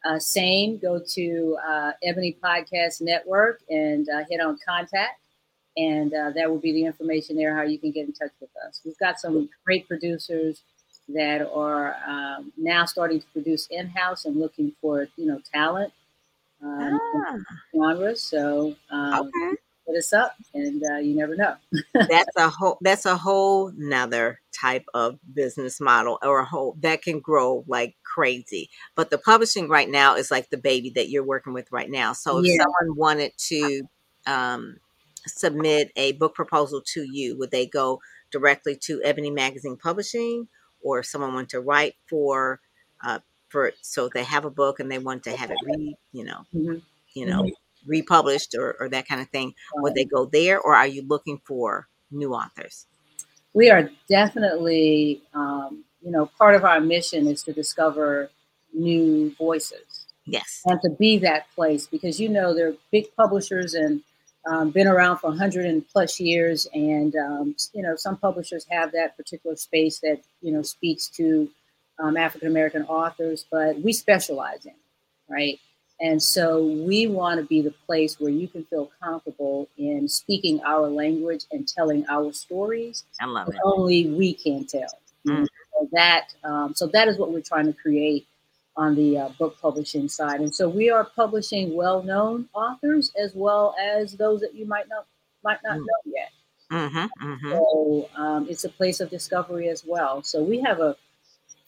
Uh, 0.06 0.20
same, 0.20 0.78
go 0.78 1.02
to 1.14 1.58
uh, 1.68 1.92
Ebony 2.04 2.38
Podcast 2.44 3.02
Network 3.02 3.62
and 3.70 4.08
uh, 4.08 4.24
hit 4.30 4.40
on 4.40 4.58
contact. 4.64 5.25
And 5.78 6.14
uh, 6.14 6.32
that 6.36 6.50
will 6.50 6.60
be 6.60 6.72
the 6.72 6.86
information 6.86 7.36
there 7.36 7.56
how 7.56 7.64
you 7.64 7.78
can 7.78 7.92
get 7.92 8.08
in 8.08 8.14
touch 8.14 8.32
with 8.40 8.50
us. 8.66 8.82
We've 8.86 8.98
got 8.98 9.20
some 9.20 9.50
great 9.66 9.88
producers 9.88 10.62
that 11.10 11.48
are 11.54 11.96
um, 12.08 12.52
now 12.58 12.86
starting 12.86 13.20
to 13.20 13.28
produce 13.34 13.68
in 13.68 13.88
house 13.88 14.26
and 14.26 14.40
looking 14.40 14.72
for 14.82 15.08
you 15.18 15.26
know 15.28 15.42
talent 15.54 15.92
um, 16.64 17.00
Ah, 17.04 17.38
genres. 17.76 18.22
So 18.22 18.76
um, 18.90 19.28
okay, 19.28 19.56
hit 19.88 19.98
us 19.98 20.14
up, 20.14 20.36
and 20.54 20.84
uh, 20.84 20.98
you 20.98 21.16
never 21.16 21.36
know. 21.36 21.56
that's 22.10 22.36
a 22.38 22.50
whole 22.50 22.78
that's 22.82 23.06
a 23.06 23.18
whole 23.18 23.72
nother 23.76 24.42
type 24.52 24.86
of 24.94 25.20
business 25.34 25.80
model, 25.80 26.20
or 26.24 26.40
a 26.40 26.46
whole 26.46 26.76
that 26.80 27.02
can 27.02 27.20
grow 27.20 27.64
like 27.68 27.96
crazy. 28.04 28.70
But 28.96 29.10
the 29.10 29.18
publishing 29.18 29.70
right 29.70 29.90
now 29.90 30.16
is 30.16 30.32
like 30.32 30.50
the 30.50 30.58
baby 30.58 30.90
that 30.92 31.10
you're 31.10 31.24
working 31.26 31.54
with 31.54 31.72
right 31.72 31.90
now. 31.90 32.14
So, 32.14 32.40
if 32.40 32.46
Yeah. 32.46 32.64
someone 32.64 32.98
wanted 32.98 33.34
to 33.50 33.84
um, 34.26 34.78
submit 35.28 35.92
a 35.96 36.14
book 36.14 36.36
proposal 36.36 36.82
to 36.94 37.04
you, 37.04 37.38
would 37.38 37.52
they 37.52 37.66
go 37.68 38.02
directly 38.32 38.76
to 38.84 39.02
Ebony 39.04 39.32
Magazine 39.32 39.78
Publishing, 39.78 40.48
or 40.82 41.00
if 41.00 41.06
someone 41.08 41.34
wanted 41.34 41.50
to 41.50 41.62
write 41.62 41.96
for 42.10 42.60
uh, 43.04 43.20
for 43.50 43.72
so 43.82 44.10
they 44.14 44.24
have 44.24 44.46
a 44.46 44.50
book 44.50 44.80
and 44.80 44.92
they 44.92 45.00
want 45.00 45.24
to 45.24 45.34
have 45.34 45.52
it 45.52 45.58
read, 45.64 45.96
you 46.12 46.24
know, 46.24 46.46
Mhm. 46.54 46.82
you 47.14 47.26
know, 47.26 47.52
republished 47.86 48.56
or, 48.56 48.76
or 48.80 48.90
that 48.90 49.08
kind 49.08 49.22
of 49.22 49.30
thing, 49.30 49.54
would 49.82 49.96
they 49.96 50.06
go 50.06 50.26
there, 50.26 50.60
or 50.60 50.76
are 50.76 50.88
you 50.88 51.04
looking 51.04 51.40
for 51.46 51.88
new 52.12 52.34
authors? 52.34 52.88
we 53.54 53.70
are 53.70 53.90
definitely, 54.10 55.22
um, 55.34 55.84
you 56.02 56.12
know, 56.12 56.26
part 56.38 56.56
of 56.56 56.64
our 56.66 56.80
mission 56.82 57.28
is 57.28 57.44
to 57.44 57.54
discover 57.54 58.30
new 58.74 59.34
voices 59.38 60.08
Yes. 60.26 60.62
and 60.66 60.80
to 60.82 60.90
be 61.00 61.18
that 61.20 61.46
place 61.56 61.88
because 61.88 62.20
you 62.20 62.28
know 62.28 62.54
there 62.54 62.70
are 62.70 62.76
big 62.92 63.06
publishers 63.16 63.74
and 63.74 64.02
um, 64.48 64.70
been 64.72 64.88
around 64.88 65.18
for 65.18 65.30
100 65.30 65.66
and 65.66 65.88
plus 65.88 66.20
years 66.20 66.68
and 66.74 67.16
um, 67.16 67.56
you 67.74 67.82
know 67.82 67.96
some 67.96 68.18
publishers 68.18 68.66
have 68.70 68.92
that 68.92 69.18
particular 69.18 69.56
space 69.56 70.00
that 70.00 70.22
you 70.42 70.52
know 70.52 70.62
speaks 70.62 71.08
to 71.08 71.50
um, 72.00 72.18
african 72.18 72.48
american 72.48 72.84
authors 72.84 73.46
but 73.52 73.80
we 73.82 73.92
specialize 73.94 74.66
in 74.66 74.74
right 75.30 75.60
and 76.00 76.22
so 76.22 76.66
we 76.66 77.08
want 77.08 77.40
to 77.40 77.46
be 77.46 77.62
the 77.62 77.74
place 77.86 78.20
where 78.20 78.32
you 78.32 78.48
can 78.48 78.66
feel 78.66 78.92
comfortable 79.02 79.70
in 79.78 80.10
speaking 80.10 80.62
our 80.66 80.90
language 80.90 81.46
and 81.52 81.68
telling 81.68 82.06
our 82.10 82.34
stories 82.34 83.06
I 83.22 83.26
love 83.26 83.48
that 83.48 83.56
it. 83.56 83.62
only 83.64 84.10
we 84.10 84.34
can 84.34 84.66
tell. 84.66 85.00
Mm. 85.26 85.46
So 85.46 85.90
that 85.94 86.34
um, 86.44 86.74
so 86.76 86.88
that 86.88 87.08
is 87.08 87.18
what 87.18 87.32
we're 87.32 87.42
trying 87.42 87.68
to 87.68 87.74
create 87.74 88.28
on 88.78 88.96
the 88.96 89.18
uh, 89.18 89.30
book 89.40 89.58
publishing 89.62 90.08
side, 90.10 90.42
and 90.42 90.54
so 90.54 90.68
we 90.68 90.90
are 90.90 91.06
publishing 91.16 91.76
well-known 91.76 92.48
authors 92.54 93.12
as 93.18 93.32
well 93.34 93.76
as 93.82 94.14
those 94.14 94.42
that 94.42 94.54
you 94.54 94.66
might 94.66 94.88
not 94.90 95.06
might 95.44 95.60
not 95.64 95.78
Mm. 95.78 95.86
know 95.86 96.02
yet. 96.06 96.30
Mm-hmm, 96.72 97.28
mm-hmm. 97.28 97.52
So 97.52 98.10
um, 98.16 98.48
it's 98.50 98.64
a 98.64 98.70
place 98.70 99.00
of 99.00 99.10
discovery 99.10 99.70
as 99.70 99.86
well. 99.86 100.24
So 100.24 100.42
we 100.42 100.60
have 100.62 100.80
a 100.80 100.96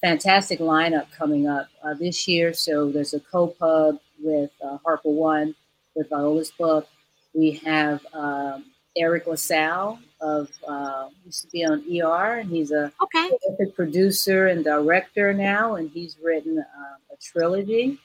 fantastic 0.01 0.59
lineup 0.59 1.11
coming 1.11 1.47
up 1.47 1.67
uh, 1.83 1.93
this 1.93 2.27
year. 2.27 2.53
So 2.53 2.91
there's 2.91 3.13
a 3.13 3.19
co-pub 3.19 3.99
with 4.19 4.51
uh, 4.63 4.77
Harper 4.83 5.09
One 5.09 5.53
with 5.95 6.09
Viola's 6.09 6.51
book. 6.51 6.87
We 7.33 7.51
have 7.65 8.05
um, 8.13 8.65
Eric 8.95 9.27
LaSalle 9.27 9.99
of 10.21 10.49
uh, 10.67 11.09
used 11.25 11.43
to 11.43 11.49
be 11.49 11.65
on 11.65 11.83
ER, 11.91 12.39
and 12.39 12.49
he's 12.49 12.71
a 12.71 12.91
Okay. 13.01 13.29
producer 13.75 14.47
and 14.47 14.63
director 14.63 15.33
now, 15.33 15.75
and 15.75 15.89
he's 15.91 16.17
written 16.23 16.59
uh, 16.59 17.13
a 17.13 17.17
trilogy, 17.21 17.99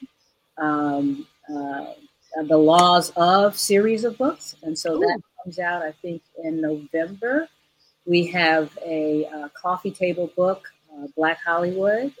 um, 0.57 1.27
uh, 1.53 1.93
the 2.47 2.57
Laws 2.57 3.11
of 3.15 3.57
series 3.57 4.03
of 4.03 4.17
books, 4.17 4.55
and 4.63 4.77
so 4.77 4.97
that 4.99 5.19
comes 5.43 5.59
out, 5.59 5.81
I 5.81 5.91
think, 5.91 6.21
in 6.43 6.61
November. 6.61 7.47
We 8.05 8.25
have 8.27 8.77
a 8.85 9.25
uh, 9.27 9.49
coffee 9.49 9.91
table 9.91 10.31
book, 10.35 10.71
uh, 10.93 11.07
Black 11.15 11.39
Hollywood. 11.45 12.13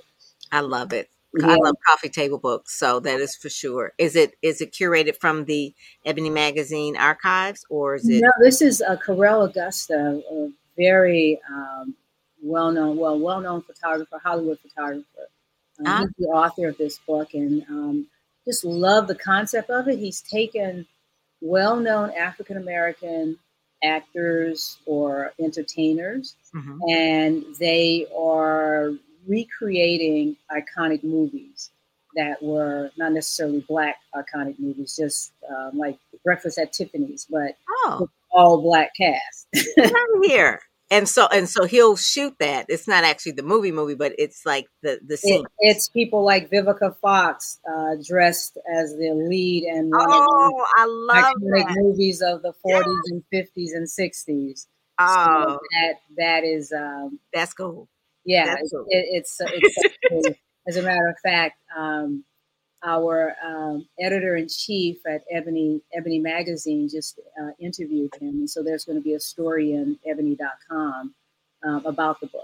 I 0.51 0.61
love 0.61 0.93
it. 0.93 1.09
Yeah. 1.35 1.47
I 1.47 1.55
love 1.55 1.75
coffee 1.87 2.09
table 2.09 2.37
books, 2.37 2.77
so 2.77 2.99
that 2.99 3.19
is 3.19 3.35
for 3.35 3.49
sure. 3.49 3.93
Is 3.97 4.15
it 4.15 4.35
is 4.41 4.61
it 4.61 4.71
curated 4.71 5.17
from 5.17 5.45
the 5.45 5.73
Ebony 6.05 6.29
Magazine 6.29 6.95
archives, 6.95 7.65
or 7.69 7.95
is 7.95 8.07
it? 8.07 8.21
No, 8.21 8.31
this 8.39 8.61
is 8.61 8.81
uh, 8.81 8.97
Carell 8.97 9.49
Augustus, 9.49 9.89
a 9.89 10.49
very 10.77 11.39
um, 11.49 11.95
well 12.43 12.71
known, 12.71 12.97
well 12.97 13.17
well 13.19 13.41
known 13.41 13.63
photographer, 13.63 14.19
Hollywood 14.23 14.59
photographer. 14.59 15.29
Um, 15.79 15.85
ah. 15.87 15.99
He's 16.01 16.27
the 16.27 16.31
author 16.31 16.67
of 16.67 16.77
this 16.77 16.99
book, 16.99 17.33
and 17.33 17.63
um, 17.67 18.07
just 18.45 18.63
love 18.63 19.07
the 19.07 19.15
concept 19.15 19.71
of 19.71 19.87
it. 19.87 19.97
He's 19.97 20.21
taken 20.21 20.85
well 21.41 21.77
known 21.77 22.11
African 22.11 22.57
American 22.57 23.37
actors 23.83 24.77
or 24.85 25.33
entertainers, 25.39 26.35
mm-hmm. 26.55 26.79
and 26.89 27.43
they 27.59 28.05
are 28.15 28.93
recreating 29.27 30.35
iconic 30.51 31.03
movies 31.03 31.69
that 32.15 32.41
were 32.41 32.91
not 32.97 33.11
necessarily 33.11 33.65
black 33.67 33.97
iconic 34.15 34.59
movies, 34.59 34.95
just 34.95 35.31
um, 35.49 35.77
like 35.77 35.97
Breakfast 36.23 36.57
at 36.59 36.71
Tiffany's, 36.71 37.25
but 37.29 37.57
oh. 37.69 38.09
all 38.31 38.61
black 38.61 38.91
cast. 38.95 39.47
here 40.23 40.61
and 40.93 41.09
so 41.09 41.27
and 41.31 41.49
so 41.49 41.65
he'll 41.65 41.95
shoot 41.95 42.35
that. 42.39 42.67
It's 42.69 42.87
not 42.87 43.03
actually 43.03 43.31
the 43.33 43.43
movie 43.43 43.71
movie, 43.71 43.95
but 43.95 44.13
it's 44.19 44.45
like 44.45 44.67
the 44.83 44.99
the 45.03 45.17
scene. 45.17 45.41
It, 45.41 45.47
it's 45.75 45.89
people 45.89 46.23
like 46.23 46.51
Vivica 46.51 46.95
Fox 46.97 47.59
uh, 47.67 47.95
dressed 48.07 48.57
as 48.71 48.95
the 48.95 49.11
lead 49.13 49.63
and 49.63 49.91
oh, 49.95 50.65
I 50.77 50.85
love 50.85 51.33
that. 51.39 51.75
movies 51.77 52.21
of 52.21 52.43
the 52.43 52.53
forties 52.61 52.93
yeah. 53.07 53.15
and 53.15 53.23
fifties 53.31 53.73
and 53.73 53.89
sixties. 53.89 54.67
Oh, 54.99 55.45
so 55.47 55.59
that 55.71 55.93
that 56.17 56.43
is 56.43 56.71
um, 56.71 57.19
that's 57.33 57.53
cool. 57.53 57.87
Yeah. 58.25 58.55
It, 58.55 58.65
it's 58.89 59.37
it's 59.39 60.37
as 60.67 60.77
a 60.77 60.81
matter 60.81 61.07
of 61.07 61.15
fact. 61.23 61.59
Um, 61.77 62.23
our 62.85 63.33
um, 63.45 63.87
editor 63.99 64.35
in 64.35 64.47
chief 64.49 64.97
at 65.07 65.21
Ebony 65.31 65.81
Ebony 65.95 66.19
Magazine 66.19 66.89
just 66.89 67.19
uh, 67.41 67.51
interviewed 67.59 68.13
him, 68.19 68.29
and 68.29 68.49
so 68.49 68.61
there's 68.61 68.85
going 68.85 68.97
to 68.97 69.03
be 69.03 69.13
a 69.13 69.19
story 69.19 69.71
in 69.71 69.97
Ebony.com 70.05 71.15
um, 71.65 71.85
about 71.85 72.19
the 72.19 72.27
book. 72.27 72.43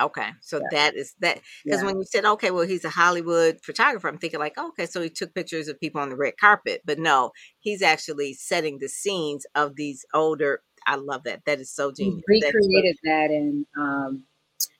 Okay, 0.00 0.28
so 0.40 0.58
yeah. 0.58 0.68
that 0.70 0.94
is 0.94 1.14
that 1.20 1.40
because 1.64 1.80
yeah. 1.80 1.86
when 1.86 1.96
you 1.96 2.04
said 2.04 2.24
okay, 2.24 2.50
well 2.50 2.66
he's 2.66 2.84
a 2.84 2.90
Hollywood 2.90 3.58
photographer, 3.64 4.08
I'm 4.08 4.18
thinking 4.18 4.38
like 4.38 4.56
okay, 4.56 4.86
so 4.86 5.00
he 5.00 5.10
took 5.10 5.34
pictures 5.34 5.68
of 5.68 5.80
people 5.80 6.00
on 6.00 6.10
the 6.10 6.16
red 6.16 6.34
carpet, 6.38 6.82
but 6.84 6.98
no, 6.98 7.32
he's 7.58 7.82
actually 7.82 8.34
setting 8.34 8.78
the 8.78 8.88
scenes 8.88 9.44
of 9.54 9.74
these 9.76 10.04
older. 10.14 10.62
I 10.86 10.96
love 10.96 11.24
that. 11.24 11.44
That 11.46 11.60
is 11.60 11.74
so 11.74 11.92
genius. 11.92 12.22
He 12.28 12.42
recreated 12.44 12.96
that, 13.02 13.30
and 13.30 13.66
um, 13.76 14.24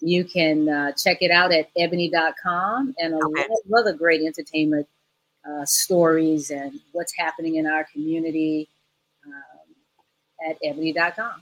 you 0.01 0.25
can 0.25 0.69
uh, 0.69 0.93
check 0.93 1.19
it 1.21 1.31
out 1.31 1.53
at 1.53 1.69
ebony.com 1.77 2.95
and 2.99 3.15
a 3.15 3.17
okay. 3.17 3.41
lot 3.41 3.51
of 3.51 3.73
other 3.79 3.93
great 3.93 4.23
entertainment 4.23 4.87
uh, 5.49 5.65
stories 5.65 6.51
and 6.51 6.79
what's 6.93 7.15
happening 7.17 7.57
in 7.57 7.67
our 7.67 7.87
community 7.93 8.69
um, 9.27 10.51
at 10.51 10.57
ebony.com. 10.63 11.41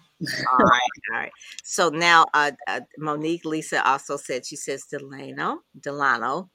all 0.53 0.59
right, 0.59 0.81
all 1.13 1.19
right. 1.19 1.33
So 1.63 1.91
now, 1.91 2.27
uh, 2.33 2.53
uh, 2.67 2.81
Monique 2.99 3.45
Lisa 3.45 3.87
also 3.87 4.17
said 4.17 4.47
she 4.47 4.57
says 4.57 4.85
Delano, 4.91 5.61
Delano 5.79 6.51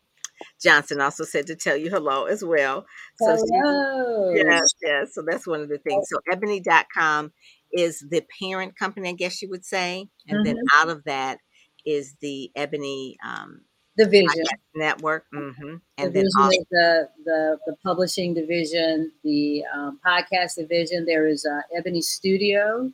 Johnson 0.61 1.01
also 1.01 1.23
said 1.23 1.47
to 1.47 1.55
tell 1.55 1.77
you 1.77 1.89
hello 1.89 2.25
as 2.25 2.43
well. 2.43 2.85
So 3.17 3.35
hello. 3.35 4.33
She, 4.33 4.43
yes, 4.43 4.73
yes. 4.81 5.13
So 5.13 5.23
that's 5.27 5.47
one 5.47 5.61
of 5.61 5.69
the 5.69 5.77
things. 5.79 6.07
So 6.09 6.17
ebony.com 6.31 7.31
is 7.73 8.05
the 8.09 8.23
parent 8.39 8.77
company, 8.77 9.09
I 9.09 9.13
guess 9.13 9.41
you 9.41 9.49
would 9.49 9.65
say, 9.65 10.07
and 10.27 10.39
mm-hmm. 10.39 10.45
then 10.45 10.57
out 10.75 10.89
of 10.89 11.03
that 11.05 11.39
is 11.85 12.15
the 12.21 12.51
Ebony 12.55 13.17
um, 13.25 13.61
the 13.97 14.05
Vision. 14.05 14.45
Network 14.73 15.25
mm-hmm. 15.33 15.75
and 15.97 16.13
then 16.13 16.25
also- 16.39 16.65
the, 16.71 17.09
the 17.25 17.59
the 17.67 17.75
publishing 17.83 18.33
division 18.33 19.11
the 19.23 19.63
um, 19.73 19.99
podcast 20.05 20.55
division. 20.55 21.05
There 21.05 21.27
is 21.27 21.45
uh, 21.45 21.61
ebony 21.75 22.01
studio 22.01 22.91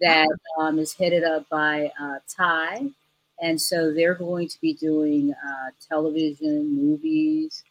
that 0.00 0.26
uh-huh. 0.26 0.66
um, 0.66 0.78
is 0.78 0.92
headed 0.92 1.24
up 1.24 1.48
by 1.48 1.92
uh, 2.00 2.18
ty. 2.28 2.86
And 3.40 3.60
so 3.60 3.92
they're 3.92 4.14
going 4.14 4.48
to 4.48 4.60
be 4.60 4.74
doing 4.74 5.32
uh, 5.32 5.70
television 5.88 6.74
movies 6.76 7.64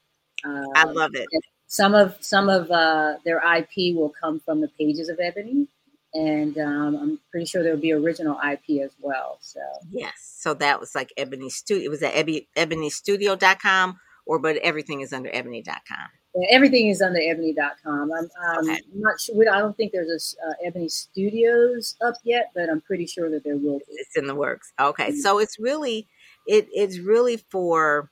i 0.45 0.81
um, 0.81 0.93
love 0.93 1.11
it. 1.13 1.27
some 1.67 1.93
of 1.93 2.15
some 2.19 2.49
of 2.49 2.69
uh, 2.71 3.15
their 3.25 3.41
ip 3.57 3.95
will 3.95 4.13
come 4.19 4.39
from 4.39 4.61
the 4.61 4.67
pages 4.69 5.09
of 5.09 5.19
ebony 5.19 5.67
and 6.13 6.57
um, 6.57 6.95
I'm 6.95 7.19
pretty 7.31 7.45
sure 7.45 7.63
there'll 7.63 7.79
be 7.79 7.93
original 7.93 8.37
IP 8.39 8.81
as 8.81 8.91
well. 9.01 9.37
So 9.41 9.59
yes, 9.91 10.13
so 10.39 10.53
that 10.55 10.79
was 10.79 10.95
like 10.95 11.11
Ebony 11.17 11.49
Studio. 11.49 11.85
It 11.85 11.89
was 11.89 12.03
at 12.03 12.15
Ebony, 12.15 12.47
ebonystudio.com 12.55 13.99
or 14.25 14.39
but 14.39 14.57
everything 14.57 15.01
is 15.01 15.13
under 15.13 15.29
ebony.com. 15.33 16.07
Yeah, 16.35 16.47
everything 16.49 16.87
is 16.87 17.01
under 17.01 17.19
ebony.com. 17.21 18.11
I'm, 18.11 18.23
um. 18.23 18.69
I'm 18.69 18.79
not 18.95 19.19
sure. 19.19 19.35
I 19.51 19.59
don't 19.59 19.77
think 19.77 19.91
there's 19.91 20.35
a 20.43 20.49
uh, 20.49 20.53
Ebony 20.65 20.89
Studios 20.89 21.95
up 22.03 22.15
yet, 22.23 22.51
but 22.55 22.69
I'm 22.69 22.81
pretty 22.81 23.05
sure 23.05 23.29
that 23.29 23.43
there 23.43 23.57
will 23.57 23.79
be. 23.79 23.85
It's 23.89 24.15
in 24.15 24.27
the 24.27 24.35
works. 24.35 24.73
Okay, 24.79 25.09
mm-hmm. 25.09 25.19
so 25.19 25.39
it's 25.39 25.59
really 25.59 26.07
it 26.47 26.67
it's 26.71 26.99
really 26.99 27.37
for 27.37 28.09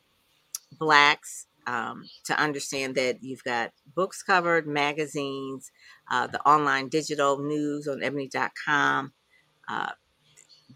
blacks 0.77 1.47
um, 1.67 2.03
to 2.25 2.39
understand 2.39 2.95
that 2.95 3.23
you've 3.23 3.43
got 3.43 3.71
books 3.95 4.23
covered, 4.23 4.67
magazines, 4.67 5.71
uh, 6.11 6.27
the 6.27 6.41
online 6.41 6.89
digital 6.89 7.39
news 7.39 7.87
on 7.87 8.03
ebony.com, 8.03 9.13
uh, 9.69 9.91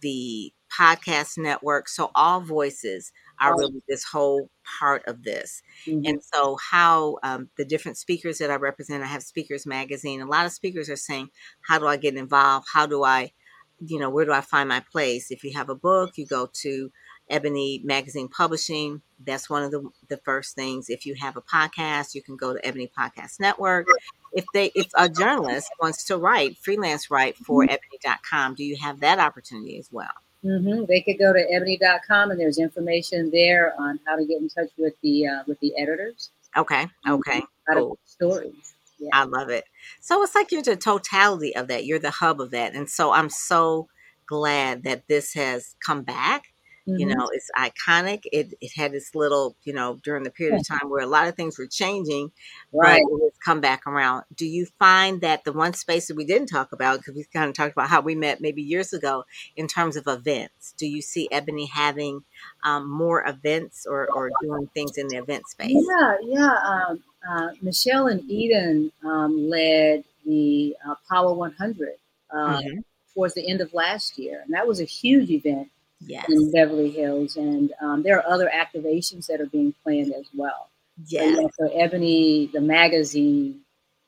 the 0.02 0.54
podcast 0.78 1.38
network. 1.38 1.88
So 1.90 2.10
all 2.16 2.42
voices 2.42 3.12
are 3.40 3.58
really 3.58 3.82
this 3.88 4.06
whole 4.06 4.50
part 4.80 5.04
of 5.08 5.24
this. 5.24 5.62
Mm-hmm. 5.86 6.06
And 6.06 6.24
so 6.24 6.58
how 6.72 7.18
um, 7.22 7.50
the 7.58 7.66
different 7.66 7.98
speakers 7.98 8.38
that 8.38 8.50
I 8.50 8.56
represent, 8.56 9.04
I 9.04 9.08
have 9.08 9.24
Speakers 9.24 9.66
Magazine. 9.66 10.22
A 10.22 10.26
lot 10.26 10.46
of 10.46 10.52
speakers 10.54 10.90
are 10.90 10.96
saying, 10.96 11.30
how 11.62 11.80
do 11.80 11.88
I 11.88 11.98
get 11.98 12.16
involved? 12.16 12.68
How 12.74 12.86
do 12.86 13.04
I, 13.04 13.32
you 13.80 14.00
know, 14.00 14.10
where 14.10 14.26
do 14.26 14.32
I 14.32 14.42
find 14.42 14.70
my 14.70 14.84
place? 14.92 15.32
If 15.32 15.44
you 15.44 15.52
have 15.54 15.70
a 15.70 15.76
book, 15.76 16.14
you 16.18 16.26
go 16.26 16.50
to 16.62 16.92
Ebony 17.30 17.82
Magazine 17.84 18.28
Publishing. 18.28 19.02
That's 19.26 19.50
one 19.50 19.64
of 19.64 19.72
the, 19.72 19.90
the 20.10 20.18
first 20.18 20.56
things. 20.56 20.90
If 20.90 21.06
you 21.06 21.16
have 21.16 21.38
a 21.38 21.42
podcast, 21.42 22.14
you 22.14 22.22
can 22.22 22.36
go 22.36 22.54
to 22.54 22.66
Ebony 22.66 22.92
Podcast 22.98 23.40
Network. 23.40 23.88
If 24.34 24.46
they 24.54 24.72
if 24.76 24.88
a 24.96 25.10
journalist 25.10 25.70
wants 25.82 26.04
to 26.06 26.18
write, 26.18 26.58
freelance 26.58 27.10
write 27.10 27.38
for 27.38 27.64
mm-hmm. 27.64 27.72
ebony.com, 27.72 28.56
do 28.56 28.64
you 28.64 28.78
have 28.78 29.00
that 29.00 29.20
opportunity 29.20 29.78
as 29.78 29.90
well? 29.92 30.08
Mm-hmm. 30.44 30.86
They 30.86 31.02
could 31.02 31.18
go 31.18 31.34
to 31.34 31.52
ebony.com 31.52 32.32
and 32.32 32.40
there's 32.40 32.60
information 32.60 33.32
there 33.32 33.74
on 33.80 34.00
how 34.06 34.16
to 34.16 34.26
get 34.26 34.42
in 34.42 34.50
touch 34.50 34.70
with 34.78 34.94
the 35.02 35.28
uh, 35.28 35.44
with 35.48 35.60
the 35.60 35.74
editors. 35.78 36.30
Okay. 36.56 36.88
Okay. 37.08 37.42
How 37.68 37.74
cool. 37.74 37.98
stories. 38.06 38.74
Yeah. 39.00 39.10
I 39.12 39.24
love 39.24 39.50
it. 39.50 39.66
So 40.00 40.22
it's 40.24 40.36
like 40.36 40.52
you're 40.52 40.62
the 40.62 40.78
totality 40.78 41.56
of 41.56 41.68
that. 41.68 41.86
You're 41.86 42.00
the 42.00 42.12
hub 42.12 42.40
of 42.40 42.52
that. 42.52 42.76
And 42.76 42.90
so 42.90 43.12
I'm 43.12 43.30
so 43.30 43.88
glad 44.26 44.84
that 44.84 45.08
this 45.08 45.34
has 45.34 45.76
come 45.86 46.04
back 46.04 46.44
Mm-hmm. 46.88 47.00
You 47.00 47.06
know, 47.08 47.30
it's 47.34 47.50
iconic. 47.58 48.24
It 48.32 48.54
it 48.62 48.72
had 48.76 48.92
this 48.92 49.16
little, 49.16 49.56
you 49.64 49.74
know, 49.74 50.00
during 50.04 50.24
the 50.24 50.30
period 50.30 50.60
of 50.60 50.68
time 50.68 50.88
where 50.88 51.02
a 51.02 51.08
lot 51.08 51.28
of 51.28 51.36
things 51.36 51.58
were 51.58 51.66
changing, 51.66 52.32
right? 52.72 53.02
But 53.10 53.26
it's 53.26 53.40
come 53.40 53.60
back 53.60 53.88
around. 53.88 54.26
Do 54.36 54.46
you 54.46 54.68
find 54.78 55.22
that 55.22 55.46
the 55.46 55.54
one 55.54 55.74
space 55.74 56.08
that 56.08 56.16
we 56.16 56.26
didn't 56.26 56.48
talk 56.48 56.74
about 56.74 57.00
because 57.00 57.16
we 57.16 57.24
kind 57.34 57.50
of 57.50 57.56
talked 57.56 57.72
about 57.72 57.90
how 57.90 58.02
we 58.02 58.14
met 58.14 58.40
maybe 58.40 58.62
years 58.62 58.94
ago 58.94 59.24
in 59.56 59.68
terms 59.68 59.96
of 59.96 60.06
events? 60.06 60.76
Do 60.78 60.86
you 60.86 61.02
see 61.02 61.28
Ebony 61.32 61.66
having 61.66 62.24
um, 62.64 62.88
more 62.88 63.28
events 63.28 63.88
or 63.90 64.08
or 64.14 64.30
doing 64.44 64.70
things 64.76 64.96
in 64.98 65.08
the 65.08 65.18
event 65.18 65.48
space? 65.48 65.72
Yeah, 65.72 66.18
yeah. 66.24 66.54
Um, 66.66 67.04
uh, 67.28 67.50
Michelle 67.64 68.08
and 68.08 68.30
Eden 68.30 68.92
um, 69.04 69.50
led 69.50 70.04
the 70.24 70.76
uh, 70.88 70.94
Power 71.10 71.34
100 71.34 71.90
uh, 72.30 72.36
mm-hmm. 72.36 72.80
towards 73.16 73.34
the 73.34 73.50
end 73.50 73.62
of 73.62 73.74
last 73.74 74.20
year, 74.20 74.42
and 74.46 74.54
that 74.54 74.68
was 74.68 74.80
a 74.80 74.86
huge 74.86 75.32
event 75.32 75.70
yes. 76.00 76.26
in 76.30 76.52
Beverly 76.52 76.92
Hills, 76.92 77.36
and 77.36 77.74
um, 77.82 78.04
there 78.04 78.18
are 78.18 78.32
other 78.32 78.50
activations 78.54 79.28
that 79.28 79.42
are 79.42 79.48
being 79.48 79.74
planned 79.84 80.14
as 80.14 80.26
well. 80.34 80.70
Yes. 81.08 81.36
So, 81.36 81.50
so 81.60 81.78
Ebony, 81.78 82.50
the 82.54 82.62
magazine, 82.62 83.62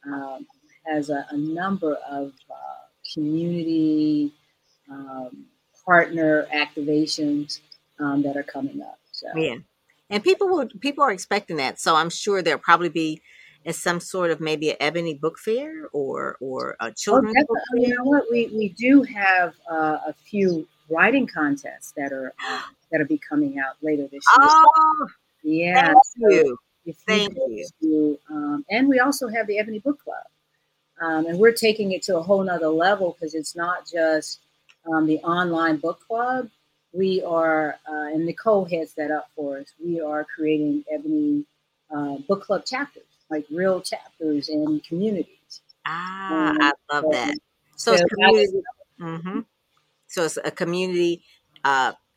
um, 0.06 0.48
has 0.86 1.10
a, 1.10 1.26
a, 1.30 1.38
number 1.38 1.96
of 2.10 2.32
uh, 2.50 3.14
community 3.14 4.34
um, 4.90 5.46
partner 5.86 6.48
activations 6.54 7.60
um, 8.00 8.24
that 8.24 8.38
are 8.38 8.44
coming 8.44 8.82
up. 8.82 9.00
So. 9.12 9.28
Yeah, 9.36 9.58
and 10.10 10.24
people 10.24 10.48
will 10.48 10.68
people 10.80 11.04
are 11.04 11.12
expecting 11.12 11.58
that. 11.58 11.80
So 11.80 11.96
I'm 11.96 12.10
sure 12.10 12.42
there'll 12.42 12.60
probably 12.60 12.90
be 12.90 13.22
as 13.66 13.78
some 13.78 14.00
sort 14.00 14.32
of 14.32 14.40
maybe 14.40 14.70
an 14.70 14.78
ebony 14.80 15.14
book 15.14 15.38
fair 15.38 15.88
or 15.92 16.38
or 16.40 16.78
a 16.80 16.86
oh, 16.86 16.92
children's 16.92 17.36
oh, 17.38 17.46
book 17.48 17.58
fair. 17.74 17.82
You 17.82 17.96
know 17.96 18.04
what? 18.04 18.24
We 18.32 18.48
we 18.48 18.70
do 18.70 19.04
have 19.04 19.56
uh, 19.70 19.98
a 20.08 20.14
few 20.14 20.68
writing 20.90 21.28
contests 21.28 21.94
that 21.98 22.12
are 22.12 22.34
uh, 22.50 22.62
that'll 22.92 23.08
be 23.08 23.18
coming 23.18 23.60
out 23.60 23.76
later 23.82 24.04
this 24.04 24.14
year. 24.14 24.22
Oh, 24.40 25.08
yeah. 25.44 25.86
Thank 25.86 25.98
so 26.04 26.30
you. 26.30 26.58
Thank 27.06 27.36
you. 27.36 27.68
To, 27.82 28.20
um, 28.30 28.66
and 28.70 28.88
we 28.88 29.00
also 29.00 29.28
have 29.28 29.48
the 29.48 29.60
Ebony 29.60 29.80
Book 29.80 30.02
Club. 30.02 30.24
Um, 31.00 31.28
and 31.28 31.38
we're 31.38 31.52
taking 31.52 31.92
it 31.92 32.02
to 32.04 32.18
a 32.18 32.24
whole 32.24 32.44
nother 32.44 32.70
level 32.70 33.16
because 33.20 33.36
it's 33.36 33.56
not 33.56 33.88
just 33.88 34.40
um, 34.92 35.06
the 35.06 35.20
online 35.20 35.78
book 35.78 36.00
club. 36.08 36.50
we 36.94 37.22
are, 37.24 37.78
uh, 37.88 38.08
and 38.14 38.26
Nicole 38.26 38.66
heads 38.66 38.94
that 38.94 39.12
up 39.12 39.30
for 39.36 39.60
us. 39.60 39.68
We 39.84 40.02
are 40.02 40.24
creating 40.24 40.86
Ebony 40.92 41.44
uh, 41.96 42.18
book 42.28 42.44
club 42.44 42.66
chapters, 42.66 43.04
like 43.30 43.46
real 43.52 43.82
chapters 43.82 44.50
in 44.50 44.80
communities. 44.80 45.62
Ah, 45.86 46.50
um, 46.50 46.58
I 46.62 46.72
love 46.92 47.04
so, 47.04 47.10
that. 47.12 47.38
So, 47.76 47.96
so 47.96 48.02
it's 48.02 48.14
community. 48.14 48.62
Mm-hmm. 49.00 49.40
So 50.08 50.24
it's 50.24 50.38
a 50.44 50.52
community 50.52 51.24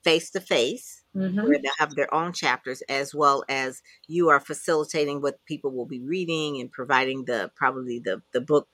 face 0.03 0.31
to 0.31 0.41
face 0.41 1.03
where 1.13 1.59
they 1.59 1.71
have 1.79 1.95
their 1.95 2.13
own 2.15 2.33
chapters 2.33 2.83
as 2.89 3.15
well 3.15 3.45
as 3.49 3.83
you 4.07 4.29
are 4.29 4.41
facilitating 4.41 5.21
what 5.21 5.45
people 5.45 5.71
will 5.73 5.87
be 5.87 6.01
reading 6.01 6.61
and 6.61 6.71
providing 6.71 7.25
the 7.25 7.51
probably 7.57 7.99
the 7.99 8.23
the 8.33 8.41
book 8.41 8.69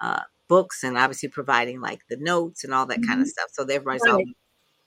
uh, 0.00 0.20
books 0.46 0.84
and 0.84 0.98
obviously 0.98 1.28
providing 1.28 1.80
like 1.80 2.00
the 2.08 2.16
notes 2.18 2.64
and 2.64 2.74
all 2.74 2.86
that 2.86 3.00
mm-hmm. 3.00 3.10
kind 3.10 3.22
of 3.22 3.28
stuff 3.28 3.48
so 3.52 3.62
everybody's 3.62 4.02
right. 4.02 4.12
all 4.12 4.22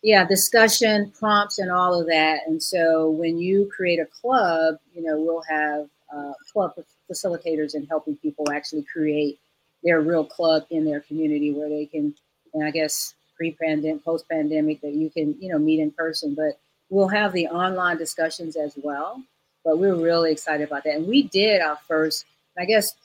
yeah 0.03 0.25
discussion 0.27 1.11
prompts 1.17 1.57
and 1.57 1.71
all 1.71 1.99
of 1.99 2.07
that 2.07 2.41
and 2.45 2.61
so 2.61 3.09
when 3.09 3.39
you 3.39 3.69
create 3.75 3.99
a 3.99 4.05
club 4.05 4.75
you 4.93 5.01
know 5.01 5.19
we'll 5.19 5.43
have 5.49 5.87
uh, 6.15 6.33
club 6.51 6.73
facilitators 7.11 7.73
and 7.73 7.87
helping 7.89 8.15
people 8.17 8.51
actually 8.51 8.83
create 8.83 9.39
their 9.83 9.99
real 10.01 10.25
club 10.25 10.63
in 10.69 10.85
their 10.85 10.99
community 10.99 11.51
where 11.51 11.69
they 11.69 11.87
can 11.87 12.13
and 12.53 12.63
i 12.63 12.69
guess 12.69 13.15
pre-pandemic 13.35 14.03
post-pandemic 14.03 14.81
that 14.81 14.93
you 14.93 15.09
can 15.09 15.35
you 15.39 15.51
know 15.51 15.59
meet 15.59 15.79
in 15.79 15.91
person 15.91 16.33
but 16.35 16.59
we'll 16.89 17.07
have 17.07 17.33
the 17.33 17.47
online 17.47 17.97
discussions 17.97 18.55
as 18.55 18.77
well 18.83 19.21
but 19.63 19.77
we're 19.77 19.95
really 19.95 20.31
excited 20.31 20.67
about 20.67 20.83
that 20.83 20.95
and 20.95 21.07
we 21.07 21.23
did 21.23 21.61
our 21.61 21.77
first 21.87 22.25
i 22.57 22.65
guess 22.65 22.95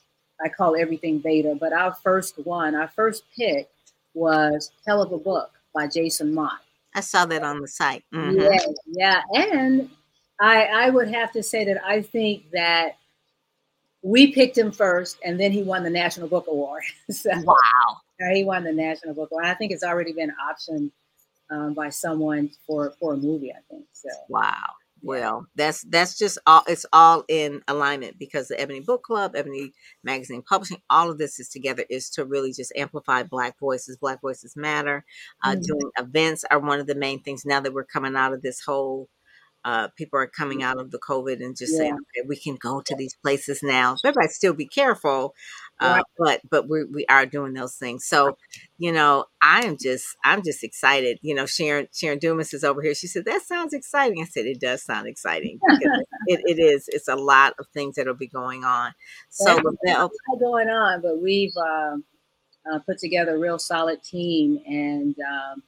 i 0.43 0.49
call 0.49 0.75
everything 0.75 1.19
beta 1.19 1.55
but 1.59 1.73
our 1.73 1.93
first 1.93 2.37
one 2.45 2.75
our 2.75 2.87
first 2.89 3.23
pick 3.35 3.69
was 4.13 4.71
hell 4.85 5.01
of 5.01 5.11
a 5.11 5.17
book 5.17 5.51
by 5.73 5.87
jason 5.87 6.33
mott 6.33 6.59
I 6.93 7.01
saw 7.01 7.25
that 7.25 7.43
on 7.43 7.61
the 7.61 7.67
site. 7.67 8.03
Mm-hmm. 8.13 8.41
Yeah, 8.41 9.21
yeah, 9.33 9.51
and 9.51 9.89
I 10.39 10.65
I 10.65 10.89
would 10.89 11.09
have 11.09 11.31
to 11.33 11.43
say 11.43 11.65
that 11.65 11.83
I 11.85 12.01
think 12.01 12.51
that 12.51 12.97
we 14.01 14.31
picked 14.31 14.57
him 14.57 14.71
first, 14.71 15.17
and 15.23 15.39
then 15.39 15.51
he 15.51 15.63
won 15.63 15.83
the 15.83 15.89
National 15.89 16.27
Book 16.27 16.45
Award. 16.47 16.83
so, 17.11 17.29
wow! 17.43 17.97
He 18.33 18.43
won 18.43 18.63
the 18.63 18.73
National 18.73 19.13
Book 19.13 19.29
Award. 19.31 19.45
I 19.45 19.53
think 19.53 19.71
it's 19.71 19.83
already 19.83 20.13
been 20.13 20.31
optioned 20.31 20.91
um, 21.49 21.73
by 21.73 21.89
someone 21.89 22.51
for 22.65 22.93
for 22.99 23.13
a 23.13 23.17
movie. 23.17 23.51
I 23.51 23.59
think 23.69 23.85
so. 23.93 24.09
Wow. 24.29 24.65
Well, 25.01 25.47
that's 25.55 25.83
that's 25.83 26.17
just 26.17 26.37
all. 26.45 26.63
It's 26.67 26.85
all 26.91 27.23
in 27.29 27.61
alignment 27.67 28.19
because 28.19 28.47
the 28.49 28.59
Ebony 28.59 28.81
Book 28.81 29.03
Club, 29.03 29.33
Ebony 29.35 29.71
Magazine 30.03 30.41
Publishing, 30.41 30.81
all 30.89 31.09
of 31.09 31.17
this 31.17 31.39
is 31.39 31.49
together 31.49 31.85
is 31.89 32.09
to 32.11 32.25
really 32.25 32.51
just 32.51 32.73
amplify 32.75 33.23
Black 33.23 33.57
voices. 33.59 33.97
Black 33.97 34.19
voices 34.21 34.57
matter. 34.57 35.05
Uh, 35.43 35.51
mm-hmm. 35.51 35.61
Doing 35.61 35.91
events 35.97 36.43
are 36.51 36.59
one 36.59 36.79
of 36.79 36.87
the 36.87 36.95
main 36.95 37.21
things 37.21 37.45
now 37.45 37.61
that 37.61 37.73
we're 37.73 37.85
coming 37.85 38.15
out 38.15 38.33
of 38.33 38.41
this 38.41 38.61
whole 38.61 39.07
uh, 39.65 39.89
people 39.97 40.19
are 40.19 40.27
coming 40.27 40.63
out 40.63 40.79
of 40.79 40.91
the 40.91 40.99
COVID 40.99 41.43
and 41.43 41.55
just 41.57 41.73
yeah. 41.73 41.79
saying, 41.79 41.93
okay, 41.93 42.27
we 42.27 42.37
can 42.37 42.55
go 42.55 42.81
to 42.81 42.95
these 42.95 43.15
places 43.15 43.61
now. 43.61 43.95
Everybody 44.03 44.29
still 44.29 44.53
be 44.53 44.67
careful, 44.67 45.33
uh, 45.81 45.95
right. 45.97 46.05
but 46.17 46.41
but 46.49 46.69
we 46.69 46.85
we 46.85 47.05
are 47.07 47.25
doing 47.25 47.53
those 47.53 47.75
things. 47.75 48.05
So, 48.05 48.37
you 48.77 48.91
know, 48.91 49.25
I 49.41 49.65
am 49.65 49.77
just 49.77 50.15
I'm 50.23 50.43
just 50.43 50.63
excited. 50.63 51.19
You 51.21 51.35
know, 51.35 51.45
Sharon 51.45 51.87
Sharon 51.93 52.19
Dumas 52.19 52.53
is 52.53 52.63
over 52.63 52.81
here. 52.81 52.95
She 52.95 53.07
said 53.07 53.25
that 53.25 53.41
sounds 53.41 53.73
exciting. 53.73 54.21
I 54.21 54.25
said 54.25 54.45
it 54.45 54.61
does 54.61 54.83
sound 54.83 55.07
exciting. 55.07 55.59
it, 56.27 56.41
it 56.45 56.59
is. 56.59 56.85
It's 56.87 57.09
a 57.09 57.15
lot 57.15 57.53
of 57.59 57.67
things 57.73 57.95
that'll 57.95 58.13
be 58.13 58.27
going 58.27 58.63
on. 58.63 58.93
So, 59.29 59.59
well, 59.83 60.11
going 60.39 60.69
on, 60.69 61.01
but 61.01 61.21
we've 61.21 61.55
um, 61.57 62.05
uh, 62.71 62.79
put 62.79 62.97
together 62.97 63.35
a 63.35 63.39
real 63.39 63.59
solid 63.59 64.03
team 64.03 64.59
and. 64.65 65.15
Um, 65.19 65.63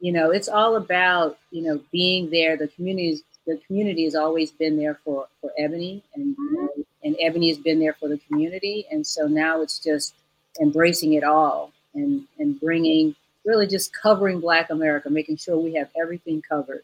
you 0.00 0.12
know, 0.12 0.30
it's 0.30 0.48
all 0.48 0.76
about 0.76 1.38
you 1.50 1.62
know 1.62 1.80
being 1.92 2.30
there. 2.30 2.56
The 2.56 2.68
community 2.68 3.22
the 3.46 3.60
community 3.66 4.04
has 4.04 4.14
always 4.14 4.50
been 4.50 4.76
there 4.76 4.98
for 5.04 5.26
for 5.40 5.50
Ebony, 5.58 6.02
and 6.14 6.36
know, 6.38 6.68
and 7.02 7.16
Ebony 7.20 7.48
has 7.48 7.58
been 7.58 7.78
there 7.78 7.94
for 7.94 8.08
the 8.08 8.18
community, 8.28 8.86
and 8.90 9.06
so 9.06 9.26
now 9.26 9.62
it's 9.62 9.78
just 9.78 10.14
embracing 10.60 11.14
it 11.14 11.24
all 11.24 11.72
and 11.94 12.26
and 12.38 12.60
bringing 12.60 13.14
really 13.44 13.66
just 13.66 13.94
covering 13.94 14.40
Black 14.40 14.70
America, 14.70 15.08
making 15.08 15.36
sure 15.36 15.56
we 15.56 15.74
have 15.74 15.88
everything 15.98 16.42
covered. 16.42 16.82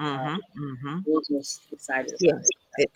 Mm-hmm, 0.00 0.34
uh, 0.34 0.38
mm-hmm. 0.58 0.98
We're 1.06 1.20
just 1.28 1.62
excited. 1.72 2.14
Yeah, 2.20 2.32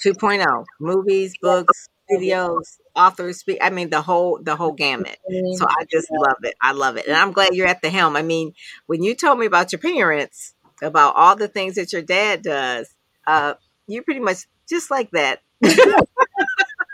2.0 0.05 0.65
movies, 0.81 1.35
books, 1.41 1.89
videos, 2.11 2.79
authors 2.99 3.39
speak. 3.39 3.59
I 3.61 3.71
mean, 3.71 3.91
the 3.91 4.03
whole 4.03 4.41
the 4.43 4.57
whole 4.57 4.73
gamut. 4.73 5.17
So 5.29 5.35
mm-hmm. 5.35 5.65
I 5.65 5.85
just 5.91 6.09
love 6.11 6.39
it. 6.43 6.55
I 6.61 6.73
love 6.73 6.97
it, 6.97 7.07
and 7.07 7.17
I'm 7.17 7.33
glad 7.33 7.55
you're 7.55 7.69
at 7.69 7.83
the 7.83 7.91
helm. 7.91 8.17
I 8.17 8.23
mean, 8.23 8.55
when 8.87 9.03
you 9.03 9.15
told 9.15 9.39
me 9.39 9.47
about 9.47 9.73
your 9.73 9.79
parents, 9.79 10.55
about 10.83 11.15
all 11.17 11.37
the 11.37 11.49
things 11.49 11.77
that 11.77 11.93
your 11.93 12.03
dad 12.03 12.43
does, 12.43 12.93
uh, 13.27 13.55
you 13.87 14.03
pretty 14.03 14.21
much 14.21 14.39
just 14.69 14.91
like 14.91 15.11
that. 15.13 15.41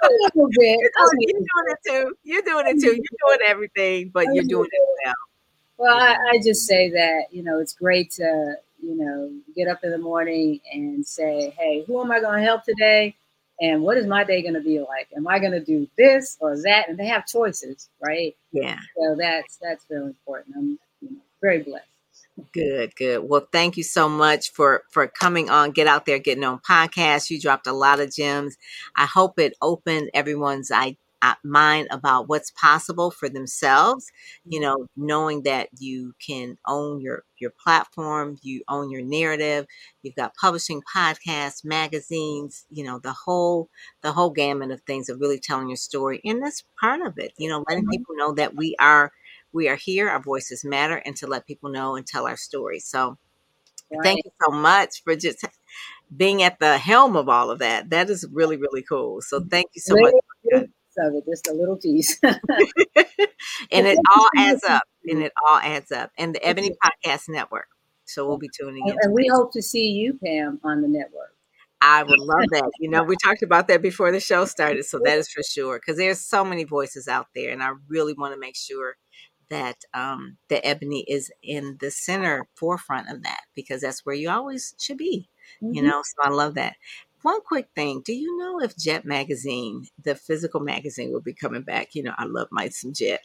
a 0.05 0.11
little 0.11 0.49
bit. 0.49 0.79
You're 0.79 1.41
doing 1.41 1.69
it 1.69 1.79
too. 1.87 2.17
You're 2.23 2.43
doing 2.43 2.67
it 2.67 2.81
too. 2.81 2.93
Mm-hmm. 2.93 2.97
You're 2.97 3.37
doing 3.37 3.49
everything, 3.49 4.11
but 4.13 4.27
you're 4.33 4.45
doing 4.45 4.69
it 4.71 5.07
mm-hmm. 5.07 5.11
well. 5.11 5.15
Well, 5.77 5.97
I, 5.97 6.17
I 6.33 6.39
just 6.43 6.67
say 6.67 6.91
that 6.91 7.27
you 7.31 7.43
know 7.43 7.59
it's 7.59 7.73
great 7.73 8.11
to 8.13 8.55
you 8.83 8.97
know 8.97 9.31
get 9.57 9.69
up 9.69 9.81
in 9.83 9.91
the 9.91 9.99
morning 9.99 10.61
and 10.73 11.07
say, 11.07 11.55
hey, 11.59 11.85
who 11.87 12.01
am 12.01 12.11
I 12.11 12.21
going 12.21 12.39
to 12.41 12.45
help 12.45 12.65
today? 12.65 13.17
And 13.61 13.83
what 13.83 13.97
is 13.97 14.07
my 14.07 14.25
day 14.25 14.43
going 14.43 14.55
to 14.55 14.61
be 14.61 14.81
like? 14.81 15.09
Am 15.17 15.27
i 15.27 15.39
going 15.39 15.53
to 15.53 15.65
do 15.65 15.89
this 15.97 16.37
or 16.41 16.57
that? 16.63 16.89
And 16.89 16.99
they 16.99 17.07
have 17.07 17.27
choices 17.27 17.89
right? 18.01 18.37
Yeah. 18.53 18.79
So 18.97 19.17
that's 19.19 19.59
that's 19.63 19.85
really 19.89 20.09
important. 20.09 20.57
I'm 20.57 20.79
you 21.01 21.11
know, 21.11 21.23
very 21.41 21.63
blessed. 21.63 21.87
Good 22.53 22.97
good. 22.97 23.29
Well 23.29 23.47
thank 23.53 23.77
you 23.77 23.85
so 23.85 24.09
much 24.09 24.51
for 24.53 24.83
for 24.91 25.07
coming 25.07 25.51
on 25.51 25.71
get 25.71 25.87
out 25.87 26.05
there 26.07 26.19
getting 26.19 26.45
on 26.45 26.59
podcast. 26.59 27.31
You 27.31 27.41
dropped 27.41 27.67
a 27.67 27.73
lot 27.73 28.01
of 28.01 28.13
gems. 28.13 28.57
I 28.97 29.07
hope 29.07 29.39
it 29.39 29.55
opened 29.63 30.11
everyone's 30.15 30.71
eye 30.71 30.97
mind 31.45 31.89
about 31.91 32.29
what's 32.29 32.51
possible 32.51 33.11
for 33.11 33.29
themselves 33.29 34.07
you 34.45 34.61
know 34.61 34.87
knowing 34.97 35.43
that 35.43 35.69
you 35.79 36.15
can 36.25 36.57
own 36.67 37.01
your 37.01 37.25
your 37.39 37.51
platform 37.63 38.37
you 38.43 38.63
own 38.69 38.91
your 38.91 39.03
narrative 39.03 39.67
you've 40.03 40.15
got 40.15 40.35
publishing 40.35 40.83
podcasts 40.83 41.65
magazines 41.65 42.67
you 42.71 42.85
know 42.85 42.99
the 42.99 43.13
whole 43.25 43.69
the 44.03 44.13
whole 44.13 44.31
gamut 44.31 44.71
of 44.71 44.81
things 44.83 45.09
of 45.09 45.21
really 45.21 45.39
telling 45.39 45.69
your 45.69 45.77
story 45.77 46.21
and 46.25 46.43
that's 46.43 46.65
part 46.81 47.01
of 47.01 47.19
it 47.19 47.33
you 47.37 47.49
know 47.49 47.65
letting 47.69 47.85
mm-hmm. 47.85 47.91
people 47.91 48.15
know 48.17 48.33
that 48.33 48.55
we 48.55 48.75
are 48.79 49.13
we 49.53 49.69
are 49.69 49.77
here 49.77 50.09
our 50.09 50.23
voices 50.23 50.65
matter 50.65 50.97
and 51.05 51.17
to 51.17 51.27
let 51.27 51.47
people 51.47 51.71
know 51.71 51.97
and 51.97 52.07
tell 52.07 52.27
our 52.27 52.37
story 52.37 52.79
so 52.79 53.17
right. 53.91 54.03
thank 54.03 54.21
you 54.25 54.31
so 54.45 54.51
much 54.51 55.03
for 55.05 55.17
just 55.17 55.45
being 56.15 56.43
at 56.43 56.59
the 56.59 56.79
helm 56.79 57.17
of 57.17 57.29
all 57.29 57.51
of 57.51 57.59
that 57.59 57.91
that 57.91 58.11
is 58.11 58.27
really 58.33 58.57
really 58.57 58.83
cool 58.83 59.21
so 59.21 59.41
thank 59.51 59.67
you 59.75 59.81
so 59.81 59.95
much 59.97 60.13
of 60.99 61.15
it, 61.15 61.25
just 61.27 61.49
a 61.49 61.53
little 61.53 61.77
piece. 61.77 62.19
and 62.23 62.37
it 63.71 63.99
all 64.15 64.29
adds 64.37 64.65
up. 64.65 64.83
And 65.07 65.23
it 65.23 65.33
all 65.47 65.59
adds 65.59 65.93
up. 65.93 66.11
And 66.17 66.35
the 66.35 66.45
Ebony 66.45 66.75
Podcast 66.83 67.29
Network. 67.29 67.69
So 68.05 68.27
we'll 68.27 68.39
be 68.39 68.51
tuning 68.59 68.87
in. 68.87 68.97
And 69.03 69.15
we 69.15 69.29
hope 69.33 69.53
to 69.53 69.63
see 69.63 69.91
you, 69.91 70.19
Pam, 70.25 70.61
on 70.63 70.83
the 70.83 70.89
network. 70.89 71.35
I 71.81 72.03
would 72.03 72.19
love 72.19 72.47
that. 72.53 72.71
You 72.81 72.89
know, 72.89 73.03
we 73.03 73.15
talked 73.23 73.43
about 73.43 73.69
that 73.69 73.83
before 73.83 74.11
the 74.11 74.21
show 74.21 74.47
started, 74.47 74.87
so 74.87 74.99
that 75.05 75.19
is 75.19 75.29
for 75.29 75.43
sure. 75.43 75.79
Because 75.79 75.99
there's 75.99 76.21
so 76.21 76.43
many 76.43 76.65
voices 76.65 77.09
out 77.09 77.27
there, 77.35 77.53
and 77.53 77.63
I 77.63 77.73
really 77.89 78.15
want 78.15 78.33
to 78.33 78.41
make 78.41 78.57
sure 78.57 78.97
that 79.51 79.77
um, 79.93 80.39
the 80.49 80.65
Ebony 80.67 81.05
is 81.07 81.31
in 81.43 81.77
the 81.81 81.91
center 81.91 82.49
forefront 82.55 83.11
of 83.11 83.23
that 83.25 83.43
because 83.55 83.83
that's 83.83 84.05
where 84.07 84.15
you 84.15 84.31
always 84.31 84.75
should 84.79 84.97
be. 84.97 85.29
Mm-hmm. 85.63 85.75
You 85.75 85.83
know, 85.83 86.03
so 86.03 86.29
I 86.29 86.31
love 86.31 86.55
that. 86.55 86.77
One 87.25 87.41
quick 87.41 87.69
thing. 87.75 88.03
Do 88.05 88.13
you 88.13 88.37
know 88.37 88.61
if 88.61 88.77
Jet 88.77 89.07
Magazine, 89.07 89.87
the 90.05 90.15
physical 90.15 90.61
magazine, 90.61 91.11
will 91.11 91.23
be 91.23 91.33
coming 91.33 91.63
back? 91.63 91.95
You 91.95 92.03
know, 92.03 92.13
I 92.19 92.27
love 92.27 92.49
my 92.51 92.69
some 92.69 92.93
Jet. 92.93 93.23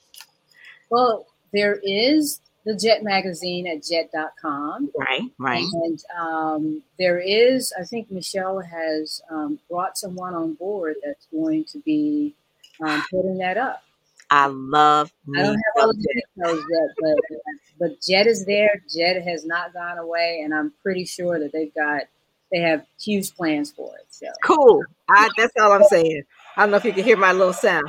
Well, 0.90 1.28
there 1.52 1.82
is 1.84 2.40
the 2.64 2.78
Jet 2.78 3.04
magazine 3.04 3.68
at 3.68 3.84
jet.com. 3.84 4.92
Right, 4.98 5.30
right. 5.38 5.66
And 5.84 6.00
um, 6.18 6.82
there 6.98 7.20
is, 7.20 7.74
I 7.78 7.84
think 7.84 8.10
Michelle 8.10 8.62
has 8.62 9.22
um, 9.30 9.60
brought 9.70 9.98
someone 9.98 10.34
on 10.34 10.54
board 10.54 10.96
that's 11.04 11.26
going 11.26 11.66
to 11.66 11.80
be 11.80 12.34
um, 12.80 13.04
putting 13.12 13.38
that 13.40 13.58
up. 13.58 13.84
I 14.30 14.46
love. 14.46 15.12
I 15.36 15.42
don't 15.42 15.56
have 15.56 15.84
all 15.84 15.88
the 15.88 16.24
details 16.38 16.64
yet, 16.72 16.90
but 17.02 17.40
but 17.80 18.02
Jet 18.02 18.28
is 18.28 18.46
there. 18.46 18.82
Jet 18.90 19.22
has 19.24 19.46
not 19.46 19.74
gone 19.74 19.98
away, 19.98 20.40
and 20.46 20.54
I'm 20.54 20.72
pretty 20.82 21.04
sure 21.04 21.38
that 21.38 21.52
they've 21.52 21.74
got 21.76 22.04
they 22.52 22.60
have 22.60 22.86
huge 23.02 23.36
plans 23.36 23.72
for 23.72 23.96
it. 23.98 24.06
So 24.10 24.28
cool. 24.44 24.84
I, 25.10 25.30
that's 25.38 25.54
all 25.60 25.72
I'm 25.72 25.84
saying. 25.84 26.24
I 26.58 26.62
don't 26.64 26.72
know 26.72 26.78
if 26.78 26.86
you 26.86 26.94
can 26.94 27.04
hear 27.04 27.18
my 27.18 27.32
little 27.34 27.54
sound. 27.54 27.86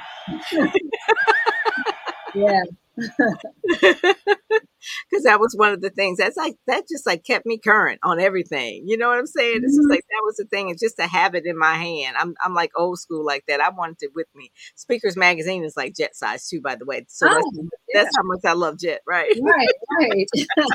yeah. 2.34 2.62
Because 5.08 5.24
that 5.24 5.40
was 5.40 5.54
one 5.56 5.72
of 5.72 5.80
the 5.80 5.90
things 5.90 6.18
that's 6.18 6.36
like 6.36 6.56
that 6.66 6.88
just 6.88 7.06
like 7.06 7.24
kept 7.24 7.46
me 7.46 7.58
current 7.58 8.00
on 8.02 8.20
everything. 8.20 8.84
You 8.86 8.96
know 8.96 9.08
what 9.08 9.18
I'm 9.18 9.26
saying? 9.26 9.58
Mm-hmm. 9.58 9.64
It's 9.64 9.74
just 9.76 9.84
mm-hmm. 9.84 9.90
like 9.90 10.04
that 10.08 10.22
was 10.24 10.36
the 10.36 10.44
thing, 10.44 10.70
It's 10.70 10.82
just 10.82 10.96
to 10.98 11.06
have 11.06 11.34
it 11.34 11.46
in 11.46 11.58
my 11.58 11.74
hand. 11.74 12.16
I'm 12.18 12.34
I'm 12.44 12.54
like 12.54 12.72
old 12.76 12.98
school 12.98 13.24
like 13.24 13.44
that. 13.48 13.60
I 13.60 13.70
wanted 13.70 13.98
it 14.00 14.10
with 14.14 14.28
me. 14.34 14.50
Speakers 14.74 15.16
Magazine 15.16 15.64
is 15.64 15.76
like 15.76 15.94
jet 15.94 16.16
size 16.16 16.48
too, 16.48 16.60
by 16.60 16.76
the 16.76 16.84
way. 16.84 17.04
So 17.08 17.26
oh, 17.28 17.34
that's, 17.34 17.68
yeah. 17.88 18.02
that's 18.02 18.16
how 18.16 18.22
much 18.24 18.40
I 18.44 18.52
love 18.52 18.78
Jet, 18.78 19.00
right? 19.06 19.32
Right, 19.40 19.68
right. 20.00 20.26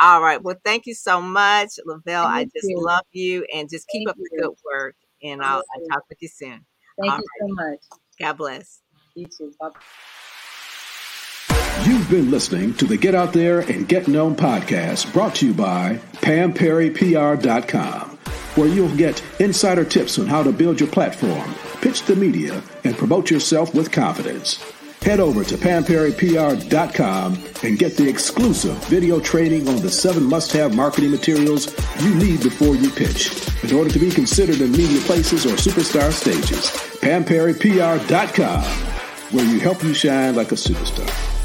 All 0.00 0.22
right. 0.22 0.42
Well, 0.42 0.56
thank 0.64 0.86
you 0.86 0.94
so 0.94 1.20
much, 1.20 1.70
Lavelle. 1.84 2.24
Thank 2.24 2.34
I 2.36 2.44
just 2.44 2.68
you. 2.68 2.80
love 2.80 3.04
you 3.12 3.46
and 3.52 3.68
just 3.68 3.88
keep 3.88 4.06
Thank 4.06 4.10
up 4.10 4.16
the 4.16 4.38
good 4.38 4.54
work. 4.64 4.96
And 5.22 5.42
I'll, 5.42 5.62
I'll 5.74 5.88
talk 5.92 6.04
with 6.08 6.18
you 6.20 6.28
soon. 6.28 6.64
Thank 7.00 7.12
All 7.12 7.18
you 7.18 7.24
so 7.40 7.54
much. 7.54 7.80
God 8.20 8.32
bless. 8.34 8.80
You 9.14 9.26
too. 9.26 9.52
Bye. 9.60 9.70
You've 11.88 12.10
been 12.10 12.30
listening 12.30 12.74
to 12.74 12.84
the 12.84 12.98
Get 12.98 13.14
Out 13.14 13.32
There 13.32 13.60
and 13.60 13.88
Get 13.88 14.08
Known 14.08 14.36
podcast 14.36 15.10
brought 15.10 15.36
to 15.36 15.46
you 15.46 15.54
by 15.54 15.98
PamPerryPR.com, 16.16 18.10
where 18.56 18.68
you'll 18.68 18.94
get 18.94 19.24
insider 19.40 19.86
tips 19.86 20.18
on 20.18 20.26
how 20.26 20.42
to 20.42 20.52
build 20.52 20.80
your 20.80 20.90
platform, 20.90 21.54
pitch 21.80 22.02
the 22.02 22.14
media, 22.14 22.62
and 22.84 22.94
promote 22.94 23.30
yourself 23.30 23.74
with 23.74 23.90
confidence. 23.90 24.62
Head 25.00 25.18
over 25.18 25.42
to 25.44 25.56
PamPerryPR.com 25.56 27.44
and 27.62 27.78
get 27.78 27.96
the 27.96 28.06
exclusive 28.06 28.76
video 28.84 29.18
training 29.18 29.66
on 29.66 29.76
the 29.76 29.90
seven 29.90 30.24
must 30.24 30.52
have 30.52 30.76
marketing 30.76 31.10
materials 31.12 31.74
you 32.02 32.14
need 32.16 32.42
before 32.42 32.76
you 32.76 32.90
pitch 32.90 33.30
in 33.64 33.74
order 33.74 33.88
to 33.88 33.98
be 33.98 34.10
considered 34.10 34.60
in 34.60 34.72
media 34.72 35.00
places 35.00 35.46
or 35.46 35.56
superstar 35.56 36.12
stages. 36.12 36.66
PamPerryPR.com, 37.00 38.62
where 39.34 39.46
you 39.46 39.58
help 39.58 39.82
you 39.82 39.94
shine 39.94 40.34
like 40.34 40.52
a 40.52 40.54
superstar. 40.54 41.37